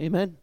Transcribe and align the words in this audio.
Amen. 0.00 0.38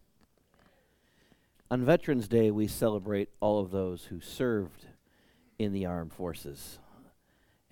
On 1.72 1.84
Veterans 1.84 2.28
Day, 2.28 2.52
we 2.52 2.68
celebrate 2.68 3.30
all 3.40 3.60
of 3.60 3.72
those 3.72 4.04
who 4.04 4.22
served 4.22 4.86
in 5.58 5.74
the 5.74 5.88
armed 5.88 6.14
forces. 6.14 6.78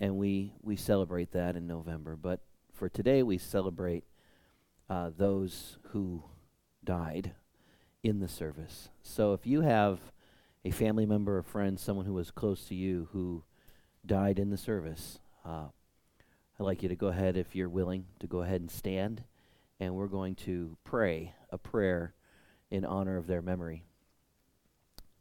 And 0.00 0.16
we, 0.16 0.54
we 0.62 0.74
celebrate 0.74 1.30
that 1.30 1.54
in 1.54 1.68
November. 1.68 2.16
But 2.16 2.40
for 2.72 2.88
today, 2.88 3.22
we 3.22 3.38
celebrate 3.38 4.02
uh, 4.90 5.10
those 5.16 5.78
who 5.92 6.24
died 6.82 7.34
in 8.02 8.18
the 8.18 8.26
service. 8.26 8.88
So 9.02 9.32
if 9.32 9.46
you 9.46 9.60
have 9.60 10.00
a 10.64 10.72
family 10.72 11.06
member, 11.06 11.38
a 11.38 11.44
friend, 11.44 11.78
someone 11.78 12.06
who 12.06 12.14
was 12.14 12.32
close 12.32 12.64
to 12.64 12.74
you 12.74 13.06
who 13.12 13.44
died 14.04 14.40
in 14.40 14.50
the 14.50 14.58
service, 14.58 15.20
uh, 15.44 15.66
I'd 16.58 16.64
like 16.64 16.82
you 16.82 16.88
to 16.88 16.96
go 16.96 17.06
ahead, 17.06 17.36
if 17.36 17.54
you're 17.54 17.68
willing, 17.68 18.06
to 18.18 18.26
go 18.26 18.42
ahead 18.42 18.60
and 18.60 18.72
stand. 18.72 19.22
And 19.78 19.94
we're 19.94 20.06
going 20.06 20.34
to 20.36 20.76
pray 20.84 21.34
a 21.50 21.58
prayer 21.58 22.14
in 22.70 22.84
honor 22.84 23.16
of 23.16 23.26
their 23.26 23.42
memory. 23.42 23.84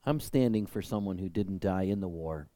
I'm 0.05 0.19
standing 0.19 0.65
for 0.65 0.81
someone 0.81 1.17
who 1.17 1.29
didn't 1.29 1.61
die 1.61 1.83
in 1.83 1.99
the 1.99 2.07
war, 2.07 2.47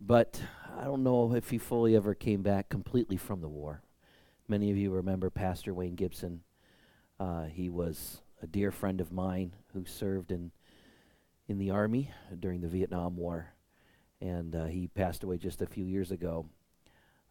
but 0.00 0.42
I 0.78 0.84
don't 0.84 1.02
know 1.02 1.34
if 1.34 1.50
he 1.50 1.58
fully 1.58 1.94
ever 1.94 2.14
came 2.14 2.42
back 2.42 2.68
completely 2.68 3.16
from 3.16 3.40
the 3.40 3.48
war. 3.48 3.82
Many 4.48 4.70
of 4.70 4.76
you 4.76 4.90
remember 4.90 5.28
Pastor 5.28 5.74
Wayne 5.74 5.94
Gibson. 5.94 6.40
Uh, 7.20 7.44
he 7.44 7.68
was 7.68 8.22
a 8.42 8.46
dear 8.46 8.70
friend 8.70 9.00
of 9.00 9.12
mine 9.12 9.54
who 9.74 9.84
served 9.84 10.30
in 10.30 10.52
in 11.48 11.58
the 11.58 11.70
army 11.70 12.10
during 12.38 12.60
the 12.60 12.68
Vietnam 12.68 13.16
War, 13.16 13.54
and 14.20 14.54
uh, 14.54 14.66
he 14.66 14.86
passed 14.88 15.24
away 15.24 15.38
just 15.38 15.62
a 15.62 15.66
few 15.66 15.84
years 15.84 16.10
ago. 16.10 16.46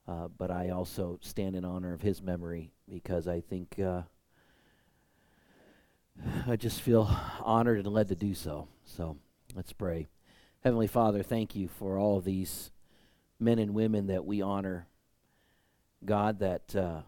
Uh, 0.08 0.30
but 0.38 0.50
I 0.50 0.70
also 0.70 1.20
stand 1.22 1.56
in 1.56 1.66
honor 1.66 1.94
of 1.94 2.02
his 2.02 2.22
memory 2.22 2.72
because 2.90 3.28
I 3.28 3.42
think 3.42 3.78
uh, 3.78 4.04
I 6.48 6.56
just 6.56 6.82
feel 6.82 7.10
honored 7.44 7.80
and 7.80 7.94
led 7.94 8.08
to 8.08 8.16
do 8.16 8.34
so. 8.34 8.68
So 8.86 9.18
let's 9.54 9.74
pray. 9.74 10.08
Heavenly 10.64 10.88
Father, 10.88 11.24
thank 11.24 11.56
you 11.56 11.68
for 11.68 11.98
all 11.98 12.22
these 12.22 12.72
men 13.40 13.60
and 13.60 13.74
women 13.74 14.08
that 14.08 14.26
we 14.26 14.42
honor. 14.42 14.88
God, 16.06 16.40
that 16.40 16.76
uh, 16.76 17.02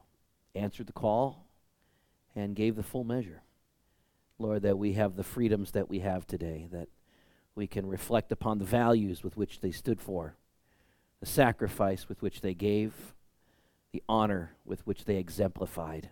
answered 0.55 0.87
the 0.87 0.93
call 0.93 1.45
and 2.35 2.55
gave 2.55 2.75
the 2.75 2.83
full 2.83 3.03
measure. 3.03 3.43
Lord, 4.37 4.61
that 4.63 4.77
we 4.77 4.93
have 4.93 5.15
the 5.15 5.23
freedoms 5.23 5.71
that 5.71 5.89
we 5.89 5.99
have 5.99 6.25
today, 6.25 6.67
that 6.71 6.89
we 7.55 7.67
can 7.67 7.85
reflect 7.85 8.31
upon 8.31 8.57
the 8.57 8.65
values 8.65 9.23
with 9.23 9.35
which 9.35 9.59
they 9.59 9.71
stood 9.71 9.99
for, 9.99 10.35
the 11.19 11.25
sacrifice 11.25 12.07
with 12.07 12.21
which 12.21 12.41
they 12.41 12.53
gave, 12.53 13.13
the 13.91 14.03
honor 14.07 14.55
with 14.65 14.85
which 14.85 15.05
they 15.05 15.17
exemplified. 15.17 16.09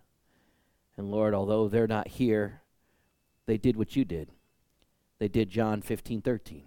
And 0.98 1.12
Lord, 1.12 1.34
although 1.34 1.68
they're 1.68 1.88
not 1.88 2.08
here, 2.08 2.62
they 3.46 3.58
did 3.58 3.78
what 3.78 3.96
you 3.96 4.04
did. 4.04 4.32
They 5.20 5.28
did 5.28 5.50
John 5.50 5.82
15, 5.82 6.22
13. 6.22 6.64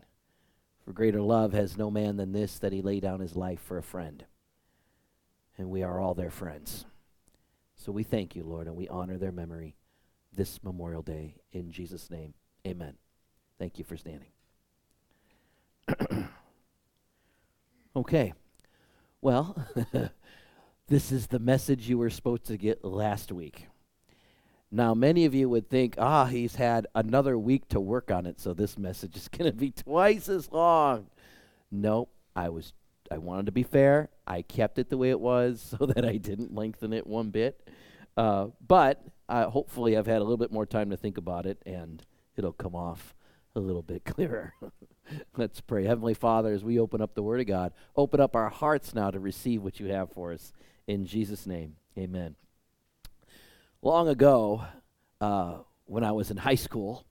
For 0.85 0.93
greater 0.93 1.21
love 1.21 1.53
has 1.53 1.77
no 1.77 1.91
man 1.91 2.17
than 2.17 2.33
this, 2.33 2.59
that 2.59 2.73
he 2.73 2.81
lay 2.81 3.01
down 3.01 3.21
his 3.21 3.37
life 3.37 3.61
for 3.61 3.77
a 3.79 3.83
friend. 3.83 4.25
And 5.59 5.69
we 5.69 5.83
are 5.83 6.01
all 6.01 6.15
their 6.15 6.31
friends. 6.31 6.87
So 7.77 7.93
we 7.93 8.03
thank 8.03 8.35
you, 8.35 8.45
Lord, 8.45 8.67
and 8.67 8.77
we 8.77 8.89
honor 8.89 9.19
their 9.19 9.33
memory 9.33 9.77
this 10.33 10.63
Memorial 10.63 11.03
Day. 11.03 11.37
In 11.53 11.71
Jesus' 11.71 12.11
name, 12.11 12.35
amen. 12.67 12.95
Thank 13.59 13.79
you 13.79 13.85
for 13.85 13.97
standing. 13.97 14.31
okay. 17.97 18.33
Well, 19.21 19.67
this 20.89 21.13
is 21.13 21.27
the 21.27 21.39
message 21.39 21.89
you 21.89 21.99
were 21.99 22.11
supposed 22.11 22.45
to 22.47 22.57
get 22.57 22.85
last 22.85 23.33
week. 23.33 23.67
Now, 24.73 24.95
many 24.95 25.25
of 25.25 25.35
you 25.35 25.49
would 25.49 25.69
think, 25.69 25.97
ah, 25.99 26.27
he's 26.27 26.55
had 26.55 26.87
another 26.95 27.37
week 27.37 27.69
to 27.71 27.81
work 27.81 28.11
on 28.11 28.25
it, 28.25 28.41
so 28.41 28.55
this 28.55 28.79
message 28.79 29.17
is 29.17 29.29
going 29.37 29.51
to 29.51 29.57
be 29.57 29.71
twice 29.71 30.29
as 30.29 30.51
long. 30.53 31.07
Nope, 31.71 32.11
I 32.35 32.49
was 32.49 32.73
I 33.11 33.19
wanted 33.19 33.47
to 33.47 33.53
be 33.53 33.65
fair. 33.65 34.09
I 34.27 34.43
kept 34.43 34.79
it 34.79 34.89
the 34.89 34.97
way 34.97 35.11
it 35.11 35.19
was 35.19 35.75
so 35.79 35.87
that 35.87 36.05
I 36.05 36.17
didn't 36.17 36.55
lengthen 36.55 36.93
it 36.93 37.07
one 37.07 37.31
bit. 37.31 37.69
Uh, 38.17 38.49
but 38.67 39.03
uh, 39.29 39.51
hopefully, 39.51 39.97
I've 39.97 40.07
had 40.07 40.19
a 40.19 40.25
little 40.25 40.37
bit 40.37 40.53
more 40.53 40.67
time 40.67 40.91
to 40.91 40.97
think 40.97 41.19
about 41.19 41.47
it, 41.47 41.61
and 41.67 42.05
it'll 42.37 42.53
come 42.53 42.75
off 42.75 43.15
a 43.57 43.61
little 43.61 43.83
bit 43.83 44.05
clearer. 44.05 44.55
Let's 45.37 45.61
pray. 45.61 45.85
Heavenly 45.85 46.15
Father, 46.15 46.53
as 46.53 46.65
we 46.65 46.79
open 46.79 47.01
up 47.01 47.15
the 47.15 47.23
Word 47.23 47.41
of 47.41 47.47
God, 47.47 47.73
open 47.97 48.21
up 48.21 48.37
our 48.37 48.49
hearts 48.49 48.95
now 48.95 49.11
to 49.11 49.21
receive 49.21 49.63
what 49.63 49.81
you 49.81 49.87
have 49.87 50.11
for 50.13 50.33
us. 50.33 50.53
In 50.87 51.07
Jesus' 51.07 51.47
name, 51.47 51.77
amen 51.97 52.37
long 53.83 54.09
ago 54.09 54.65
uh, 55.21 55.59
when 55.87 56.05
I 56.05 56.13
was 56.13 56.31
in 56.31 56.37
high 56.37 56.55
school, 56.55 57.05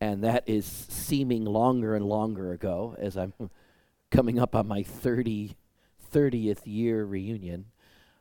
and 0.00 0.24
that 0.24 0.44
is 0.46 0.66
seeming 0.66 1.44
longer 1.44 1.94
and 1.94 2.04
longer 2.04 2.52
ago 2.52 2.94
as 2.98 3.16
I'm 3.16 3.32
coming 4.10 4.38
up 4.38 4.54
on 4.54 4.68
my 4.68 4.82
30, 4.82 5.56
30th 6.12 6.60
year 6.64 7.04
reunion 7.04 7.66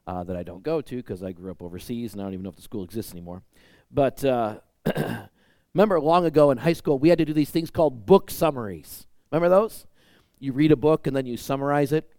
uh, 0.08 0.24
that 0.24 0.38
I 0.38 0.44
don't 0.44 0.64
go 0.64 0.82
to 0.82 0.96
because 0.96 1.24
I 1.24 1.32
grew 1.32 1.52
up 1.52 1.62
overseas 1.62 2.14
and 2.14 2.22
I 2.22 2.26
don't 2.26 2.34
even 2.34 2.44
know 2.44 2.50
if 2.50 2.56
the 2.56 2.62
school 2.62 2.84
exists 2.84 3.12
anymore. 3.12 3.44
But 3.92 4.24
uh, 4.24 4.60
remember, 5.76 6.00
long 6.00 6.26
ago 6.26 6.50
in 6.50 6.58
high 6.58 6.74
school, 6.74 6.98
we 6.98 7.10
had 7.10 7.20
to 7.20 7.26
do 7.26 7.34
these 7.34 7.52
things 7.52 7.70
called 7.70 8.06
book 8.06 8.32
summaries. 8.32 9.06
Remember 9.32 9.50
those? 9.50 9.86
You 10.40 10.54
read 10.54 10.72
a 10.72 10.76
book 10.76 11.06
and 11.06 11.16
then 11.16 11.26
you 11.26 11.38
summarize 11.38 11.92
it. 11.92 12.10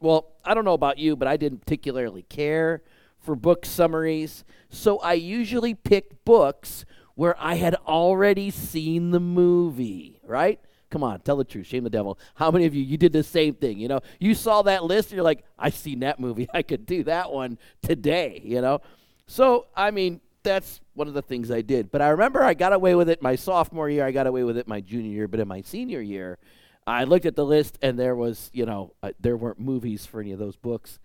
Well, 0.00 0.32
I 0.44 0.54
don't 0.54 0.64
know 0.64 0.72
about 0.72 0.98
you, 0.98 1.16
but 1.16 1.28
I 1.28 1.36
didn't 1.36 1.58
particularly 1.58 2.22
care 2.22 2.82
for 3.20 3.36
book 3.36 3.64
summaries, 3.64 4.44
so 4.68 4.98
I 4.98 5.12
usually 5.12 5.74
picked 5.74 6.24
books 6.24 6.84
where 7.14 7.36
I 7.38 7.54
had 7.54 7.76
already 7.86 8.50
seen 8.50 9.12
the 9.12 9.20
movie, 9.20 10.18
right? 10.24 10.58
Come 10.90 11.04
on, 11.04 11.20
tell 11.20 11.36
the 11.36 11.44
truth. 11.44 11.66
Shame 11.66 11.84
the 11.84 11.90
devil. 11.90 12.18
How 12.34 12.50
many 12.50 12.66
of 12.66 12.74
you 12.74 12.82
you 12.82 12.96
did 12.96 13.12
the 13.12 13.22
same 13.22 13.54
thing? 13.54 13.78
You 13.78 13.88
know, 13.88 14.00
you 14.18 14.34
saw 14.34 14.62
that 14.62 14.84
list 14.84 15.10
and 15.10 15.16
you're 15.16 15.24
like, 15.24 15.44
I've 15.58 15.76
seen 15.76 16.00
that 16.00 16.18
movie. 16.18 16.48
I 16.54 16.62
could 16.62 16.84
do 16.84 17.04
that 17.04 17.30
one 17.32 17.58
today, 17.82 18.42
you 18.44 18.60
know? 18.60 18.80
So, 19.26 19.66
I 19.76 19.90
mean, 19.92 20.20
that's 20.42 20.80
one 20.94 21.08
of 21.08 21.14
the 21.14 21.22
things 21.22 21.50
I 21.50 21.62
did. 21.62 21.90
But 21.90 22.02
I 22.02 22.08
remember 22.08 22.42
I 22.42 22.54
got 22.54 22.72
away 22.72 22.94
with 22.94 23.08
it 23.08 23.22
my 23.22 23.36
sophomore 23.36 23.88
year, 23.88 24.04
I 24.04 24.12
got 24.12 24.26
away 24.26 24.44
with 24.44 24.56
it 24.56 24.68
my 24.68 24.80
junior 24.80 25.10
year, 25.10 25.28
but 25.28 25.40
in 25.40 25.48
my 25.48 25.62
senior 25.62 26.00
year, 26.00 26.38
I 26.86 27.04
looked 27.04 27.26
at 27.26 27.36
the 27.36 27.44
list 27.44 27.78
and 27.80 27.98
there 27.98 28.16
was, 28.16 28.50
you 28.52 28.66
know, 28.66 28.94
uh, 29.02 29.12
there 29.20 29.36
weren't 29.36 29.60
movies 29.60 30.04
for 30.04 30.20
any 30.20 30.32
of 30.32 30.38
those 30.38 30.56
books. 30.56 30.98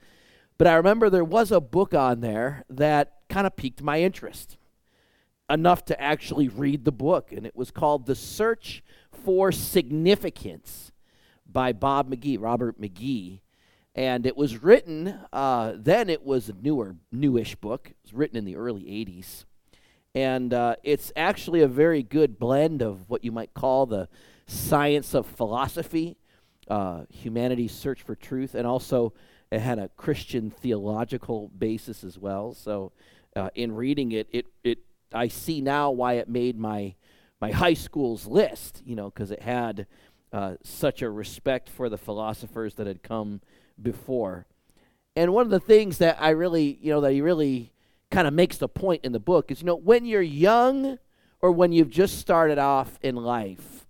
But 0.58 0.68
I 0.68 0.76
remember 0.76 1.10
there 1.10 1.24
was 1.24 1.52
a 1.52 1.62
book 1.62 1.94
on 1.94 2.22
there 2.22 2.64
that 2.70 3.14
kind 3.30 3.46
of 3.46 3.56
piqued 3.56 3.84
my 3.84 4.02
interest 4.02 4.58
enough 5.50 5.86
to 5.86 6.02
actually 6.02 6.48
read 6.48 6.84
the 6.84 6.92
book. 6.92 7.32
And 7.32 7.46
it 7.46 7.56
was 7.56 7.70
called 7.70 8.06
The 8.06 8.16
Search 8.16 8.84
for 9.12 9.52
Significance 9.52 10.92
by 11.46 11.74
Bob 11.74 12.10
McGee, 12.10 12.42
Robert 12.42 12.82
McGee. 12.82 13.42
And 13.98 14.28
it 14.28 14.38
was 14.38 14.62
written, 14.62 15.20
uh, 15.34 15.74
then 15.76 16.08
it 16.08 16.24
was 16.24 16.50
a 16.50 16.54
newer, 16.54 16.96
newish 17.12 17.56
book. 17.56 17.88
It 17.90 17.98
was 18.04 18.14
written 18.14 18.38
in 18.38 18.46
the 18.46 18.56
early 18.56 18.84
80s. 18.84 19.46
And 20.14 20.54
uh, 20.54 20.76
it's 20.84 21.12
actually 21.16 21.62
a 21.62 21.68
very 21.68 22.04
good 22.04 22.38
blend 22.38 22.84
of 22.84 23.10
what 23.10 23.24
you 23.24 23.32
might 23.32 23.56
call 23.56 23.88
the 23.88 24.08
science 24.46 25.16
of 25.16 25.26
philosophy, 25.26 26.16
uh, 26.68 27.06
humanity's 27.10 27.72
search 27.72 28.04
for 28.04 28.16
truth, 28.16 28.54
and 28.54 28.68
also 28.68 29.14
it 29.52 29.60
had 29.60 29.80
a 29.80 29.90
Christian 29.90 30.52
theological 30.52 31.50
basis 31.58 32.04
as 32.04 32.18
well. 32.18 32.54
So, 32.54 32.92
uh, 33.36 33.50
in 33.56 33.74
reading 33.74 34.12
it, 34.12 34.28
it 34.32 34.46
it 34.64 34.80
I 35.14 35.28
see 35.28 35.62
now 35.62 35.92
why 35.92 36.14
it 36.14 36.28
made 36.28 36.58
my 36.58 36.96
my 37.40 37.52
high 37.52 37.76
school's 37.76 38.26
list. 38.26 38.82
You 38.86 38.96
know, 38.96 39.10
because 39.10 39.32
it 39.32 39.42
had 39.42 39.88
uh, 40.34 40.56
such 40.64 41.02
a 41.02 41.10
respect 41.10 41.70
for 41.70 41.90
the 41.90 41.98
philosophers 41.98 42.76
that 42.76 42.88
had 42.88 43.04
come 43.04 43.42
before. 43.82 44.46
And 45.16 45.34
one 45.34 45.46
of 45.46 45.52
the 45.52 45.60
things 45.60 45.98
that 45.98 46.18
I 46.20 46.30
really, 46.30 46.78
you 46.82 46.92
know, 46.92 47.02
that 47.02 47.12
he 47.12 47.22
really 47.22 47.72
kind 48.12 48.28
of 48.28 48.34
makes 48.34 48.58
the 48.58 48.70
point 48.70 49.04
in 49.04 49.12
the 49.12 49.20
book 49.20 49.52
is, 49.52 49.62
you 49.62 49.66
know, 49.66 49.76
when 49.76 50.06
you're 50.06 50.22
young 50.22 51.00
or 51.42 51.52
when 51.52 51.72
you've 51.72 51.90
just 51.90 52.20
started 52.20 52.58
off 52.58 52.98
in 53.02 53.16
life, 53.16 53.86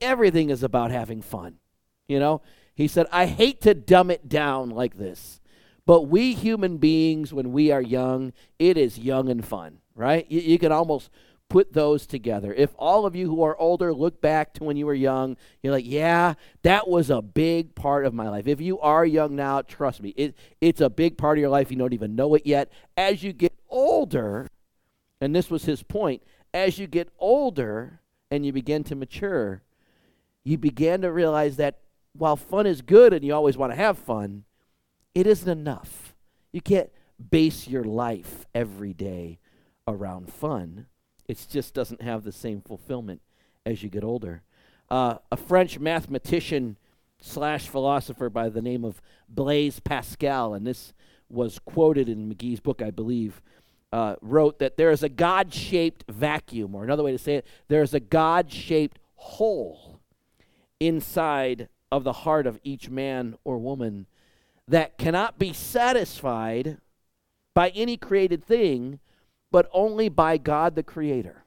everything 0.00 0.50
is 0.50 0.62
about 0.62 0.90
having 0.90 1.22
fun. 1.22 1.56
You 2.08 2.18
know, 2.18 2.42
he 2.74 2.88
said, 2.88 3.06
I 3.12 3.26
hate 3.26 3.60
to 3.62 3.74
dumb 3.74 4.10
it 4.10 4.28
down 4.28 4.70
like 4.70 4.96
this, 4.96 5.40
but 5.86 6.02
we 6.02 6.34
human 6.34 6.78
beings, 6.78 7.32
when 7.32 7.52
we 7.52 7.70
are 7.70 7.82
young, 7.82 8.32
it 8.58 8.76
is 8.76 8.98
young 8.98 9.28
and 9.28 9.44
fun, 9.44 9.78
right? 9.94 10.26
You, 10.28 10.40
you 10.40 10.58
can 10.58 10.72
almost 10.72 11.10
put 11.50 11.74
those 11.74 12.06
together. 12.06 12.54
If 12.54 12.70
all 12.78 13.04
of 13.04 13.14
you 13.14 13.28
who 13.28 13.42
are 13.42 13.58
older 13.58 13.92
look 13.92 14.22
back 14.22 14.54
to 14.54 14.64
when 14.64 14.78
you 14.78 14.86
were 14.86 14.94
young, 14.94 15.36
you're 15.62 15.72
like, 15.72 15.84
yeah, 15.86 16.34
that 16.62 16.88
was 16.88 17.10
a 17.10 17.20
big 17.20 17.74
part 17.74 18.06
of 18.06 18.14
my 18.14 18.30
life. 18.30 18.46
If 18.46 18.62
you 18.62 18.80
are 18.80 19.04
young 19.04 19.36
now, 19.36 19.60
trust 19.60 20.00
me, 20.00 20.14
it, 20.16 20.34
it's 20.62 20.80
a 20.80 20.88
big 20.88 21.18
part 21.18 21.36
of 21.36 21.40
your 21.40 21.50
life. 21.50 21.70
You 21.70 21.76
don't 21.76 21.92
even 21.92 22.16
know 22.16 22.34
it 22.34 22.46
yet. 22.46 22.72
As 22.96 23.22
you 23.22 23.34
get 23.34 23.52
older, 23.68 24.48
and 25.20 25.36
this 25.36 25.50
was 25.50 25.64
his 25.64 25.82
point, 25.82 26.22
as 26.54 26.78
you 26.78 26.86
get 26.86 27.10
older 27.18 28.00
and 28.30 28.46
you 28.46 28.52
begin 28.52 28.84
to 28.84 28.94
mature, 28.94 29.62
you 30.44 30.56
begin 30.56 31.02
to 31.02 31.12
realize 31.12 31.56
that 31.56 31.80
while 32.16 32.36
fun 32.36 32.66
is 32.66 32.80
good 32.80 33.12
and 33.12 33.24
you 33.24 33.34
always 33.34 33.56
want 33.56 33.72
to 33.72 33.76
have 33.76 33.98
fun, 33.98 34.44
it 35.14 35.26
isn't 35.26 35.48
enough. 35.48 36.14
You 36.52 36.60
can't 36.60 36.90
base 37.30 37.66
your 37.66 37.84
life 37.84 38.46
every 38.54 38.94
day 38.94 39.40
around 39.86 40.32
fun. 40.32 40.86
It 41.30 41.46
just 41.48 41.74
doesn't 41.74 42.02
have 42.02 42.24
the 42.24 42.32
same 42.32 42.60
fulfillment 42.60 43.20
as 43.64 43.84
you 43.84 43.88
get 43.88 44.02
older. 44.02 44.42
Uh, 44.90 45.18
a 45.30 45.36
French 45.36 45.78
mathematician 45.78 46.76
slash 47.20 47.68
philosopher 47.68 48.28
by 48.28 48.48
the 48.48 48.60
name 48.60 48.84
of 48.84 49.00
Blaise 49.28 49.78
Pascal, 49.78 50.54
and 50.54 50.66
this 50.66 50.92
was 51.28 51.60
quoted 51.60 52.08
in 52.08 52.28
McGee's 52.28 52.58
book, 52.58 52.82
I 52.82 52.90
believe, 52.90 53.40
uh, 53.92 54.16
wrote 54.20 54.58
that 54.58 54.76
there 54.76 54.90
is 54.90 55.04
a 55.04 55.08
God 55.08 55.54
shaped 55.54 56.04
vacuum, 56.08 56.74
or 56.74 56.82
another 56.82 57.04
way 57.04 57.12
to 57.12 57.18
say 57.18 57.36
it, 57.36 57.46
there 57.68 57.82
is 57.82 57.94
a 57.94 58.00
God 58.00 58.50
shaped 58.50 58.98
hole 59.14 60.00
inside 60.80 61.68
of 61.92 62.02
the 62.02 62.12
heart 62.12 62.48
of 62.48 62.58
each 62.64 62.90
man 62.90 63.36
or 63.44 63.56
woman 63.58 64.06
that 64.66 64.98
cannot 64.98 65.38
be 65.38 65.52
satisfied 65.52 66.78
by 67.54 67.68
any 67.68 67.96
created 67.96 68.44
thing, 68.44 68.98
but 69.50 69.68
only 69.72 70.08
by 70.08 70.38
God 70.38 70.74
the 70.74 70.82
Creator. 70.82 71.44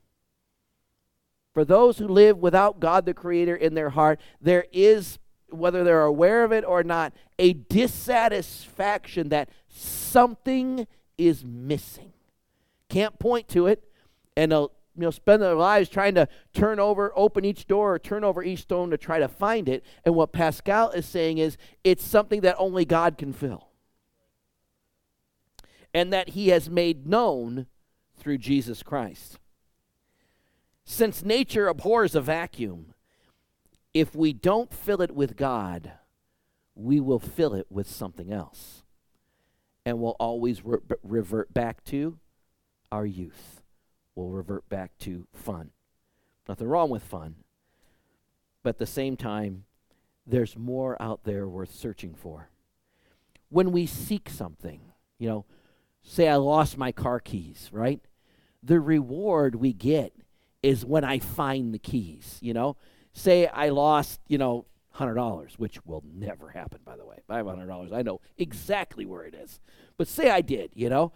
For 1.53 1.63
those 1.63 1.99
who 1.99 2.07
live 2.07 2.37
without 2.37 2.79
God 2.79 3.05
the 3.05 3.13
Creator 3.13 3.55
in 3.55 3.75
their 3.75 3.91
heart, 3.91 4.19
there 4.41 4.65
is, 4.71 5.19
whether 5.49 5.83
they're 5.83 6.03
aware 6.03 6.43
of 6.43 6.51
it 6.51 6.65
or 6.65 6.83
not, 6.83 7.13
a 7.37 7.53
dissatisfaction 7.53 9.29
that 9.29 9.49
something 9.67 10.87
is 11.17 11.45
missing. 11.45 12.13
Can't 12.89 13.19
point 13.19 13.47
to 13.49 13.67
it, 13.67 13.83
and 14.35 14.51
they'll 14.51 14.71
you 14.95 15.01
know, 15.01 15.11
spend 15.11 15.41
their 15.41 15.55
lives 15.55 15.89
trying 15.89 16.13
to 16.15 16.27
turn 16.53 16.79
over, 16.79 17.11
open 17.15 17.45
each 17.45 17.65
door, 17.65 17.95
or 17.95 17.99
turn 17.99 18.23
over 18.23 18.43
each 18.43 18.61
stone 18.61 18.91
to 18.91 18.97
try 18.97 19.19
to 19.19 19.27
find 19.27 19.67
it. 19.67 19.83
And 20.05 20.13
what 20.13 20.31
Pascal 20.31 20.91
is 20.91 21.05
saying 21.05 21.39
is 21.39 21.57
it's 21.83 22.03
something 22.03 22.41
that 22.41 22.55
only 22.59 22.85
God 22.85 23.17
can 23.17 23.33
fill. 23.33 23.69
And 25.93 26.13
that 26.13 26.29
he 26.29 26.49
has 26.49 26.69
made 26.69 27.07
known 27.07 27.67
through 28.23 28.37
Jesus 28.37 28.81
Christ. 28.81 29.37
Since 30.85 31.23
nature 31.23 31.67
abhors 31.67 32.15
a 32.15 32.21
vacuum, 32.21 32.93
if 33.93 34.15
we 34.15 34.31
don't 34.33 34.73
fill 34.73 35.01
it 35.01 35.11
with 35.11 35.35
God, 35.35 35.91
we 36.73 36.99
will 36.99 37.19
fill 37.19 37.53
it 37.53 37.67
with 37.69 37.87
something 37.89 38.31
else. 38.31 38.83
And 39.85 39.99
we'll 39.99 40.15
always 40.19 40.63
re- 40.63 40.79
revert 41.03 41.53
back 41.53 41.83
to 41.85 42.17
our 42.91 43.05
youth. 43.05 43.61
We'll 44.15 44.29
revert 44.29 44.67
back 44.69 44.97
to 44.99 45.27
fun. 45.33 45.71
Nothing 46.47 46.67
wrong 46.67 46.89
with 46.89 47.03
fun. 47.03 47.35
But 48.63 48.71
at 48.71 48.77
the 48.77 48.85
same 48.85 49.17
time, 49.17 49.65
there's 50.25 50.57
more 50.57 50.99
out 51.01 51.25
there 51.25 51.47
worth 51.47 51.73
searching 51.73 52.15
for. 52.15 52.49
When 53.49 53.71
we 53.71 53.85
seek 53.85 54.29
something, 54.29 54.79
you 55.19 55.27
know, 55.27 55.45
say 56.01 56.29
I 56.29 56.37
lost 56.37 56.77
my 56.77 56.91
car 56.91 57.19
keys, 57.19 57.69
right? 57.71 57.99
The 58.63 58.79
reward 58.79 59.55
we 59.55 59.73
get 59.73 60.13
is 60.61 60.85
when 60.85 61.03
I 61.03 61.19
find 61.19 61.73
the 61.73 61.79
keys, 61.79 62.39
you 62.41 62.53
know? 62.53 62.77
Say 63.11 63.47
I 63.47 63.69
lost, 63.69 64.21
you 64.27 64.37
know, 64.37 64.65
$100, 64.95 65.53
which 65.57 65.85
will 65.85 66.03
never 66.13 66.49
happen, 66.49 66.79
by 66.85 66.95
the 66.95 67.05
way. 67.05 67.17
I 67.29 67.37
have 67.37 67.45
$100. 67.45 67.91
I 67.91 68.01
know 68.01 68.21
exactly 68.37 69.05
where 69.05 69.23
it 69.23 69.33
is. 69.33 69.59
But 69.97 70.07
say 70.07 70.29
I 70.29 70.41
did, 70.41 70.71
you 70.73 70.89
know? 70.89 71.11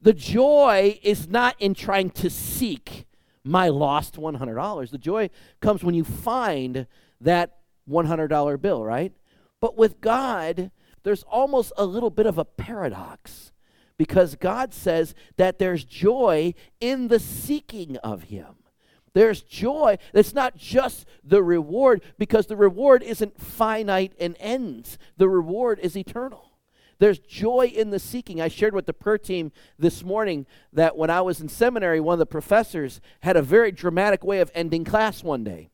The 0.00 0.12
joy 0.12 0.98
is 1.02 1.28
not 1.28 1.54
in 1.60 1.74
trying 1.74 2.10
to 2.10 2.28
seek 2.28 3.06
my 3.44 3.68
lost 3.68 4.16
$100. 4.16 4.90
The 4.90 4.98
joy 4.98 5.30
comes 5.60 5.84
when 5.84 5.94
you 5.94 6.04
find 6.04 6.86
that 7.20 7.58
$100 7.88 8.60
bill, 8.60 8.84
right? 8.84 9.12
But 9.60 9.76
with 9.76 10.00
God, 10.00 10.70
there's 11.04 11.22
almost 11.24 11.72
a 11.76 11.84
little 11.84 12.10
bit 12.10 12.26
of 12.26 12.38
a 12.38 12.44
paradox 12.44 13.51
because 14.02 14.34
God 14.34 14.74
says 14.74 15.14
that 15.36 15.60
there's 15.60 15.84
joy 15.84 16.54
in 16.80 17.06
the 17.06 17.20
seeking 17.20 17.98
of 17.98 18.24
Him. 18.24 18.56
There's 19.14 19.42
joy. 19.42 19.96
It's 20.12 20.34
not 20.34 20.56
just 20.56 21.06
the 21.22 21.40
reward 21.40 22.02
because 22.18 22.48
the 22.48 22.56
reward 22.56 23.04
isn't 23.04 23.40
finite 23.40 24.12
and 24.18 24.34
ends, 24.40 24.98
the 25.18 25.28
reward 25.28 25.78
is 25.78 25.96
eternal. 25.96 26.50
There's 26.98 27.20
joy 27.20 27.70
in 27.72 27.90
the 27.90 28.00
seeking. 28.00 28.40
I 28.40 28.48
shared 28.48 28.74
with 28.74 28.86
the 28.86 28.92
prayer 28.92 29.18
team 29.18 29.52
this 29.78 30.02
morning 30.02 30.46
that 30.72 30.96
when 30.96 31.08
I 31.08 31.20
was 31.20 31.40
in 31.40 31.48
seminary, 31.48 32.00
one 32.00 32.14
of 32.14 32.18
the 32.18 32.26
professors 32.26 33.00
had 33.20 33.36
a 33.36 33.42
very 33.42 33.70
dramatic 33.70 34.24
way 34.24 34.40
of 34.40 34.50
ending 34.52 34.82
class 34.82 35.22
one 35.22 35.44
day. 35.44 35.70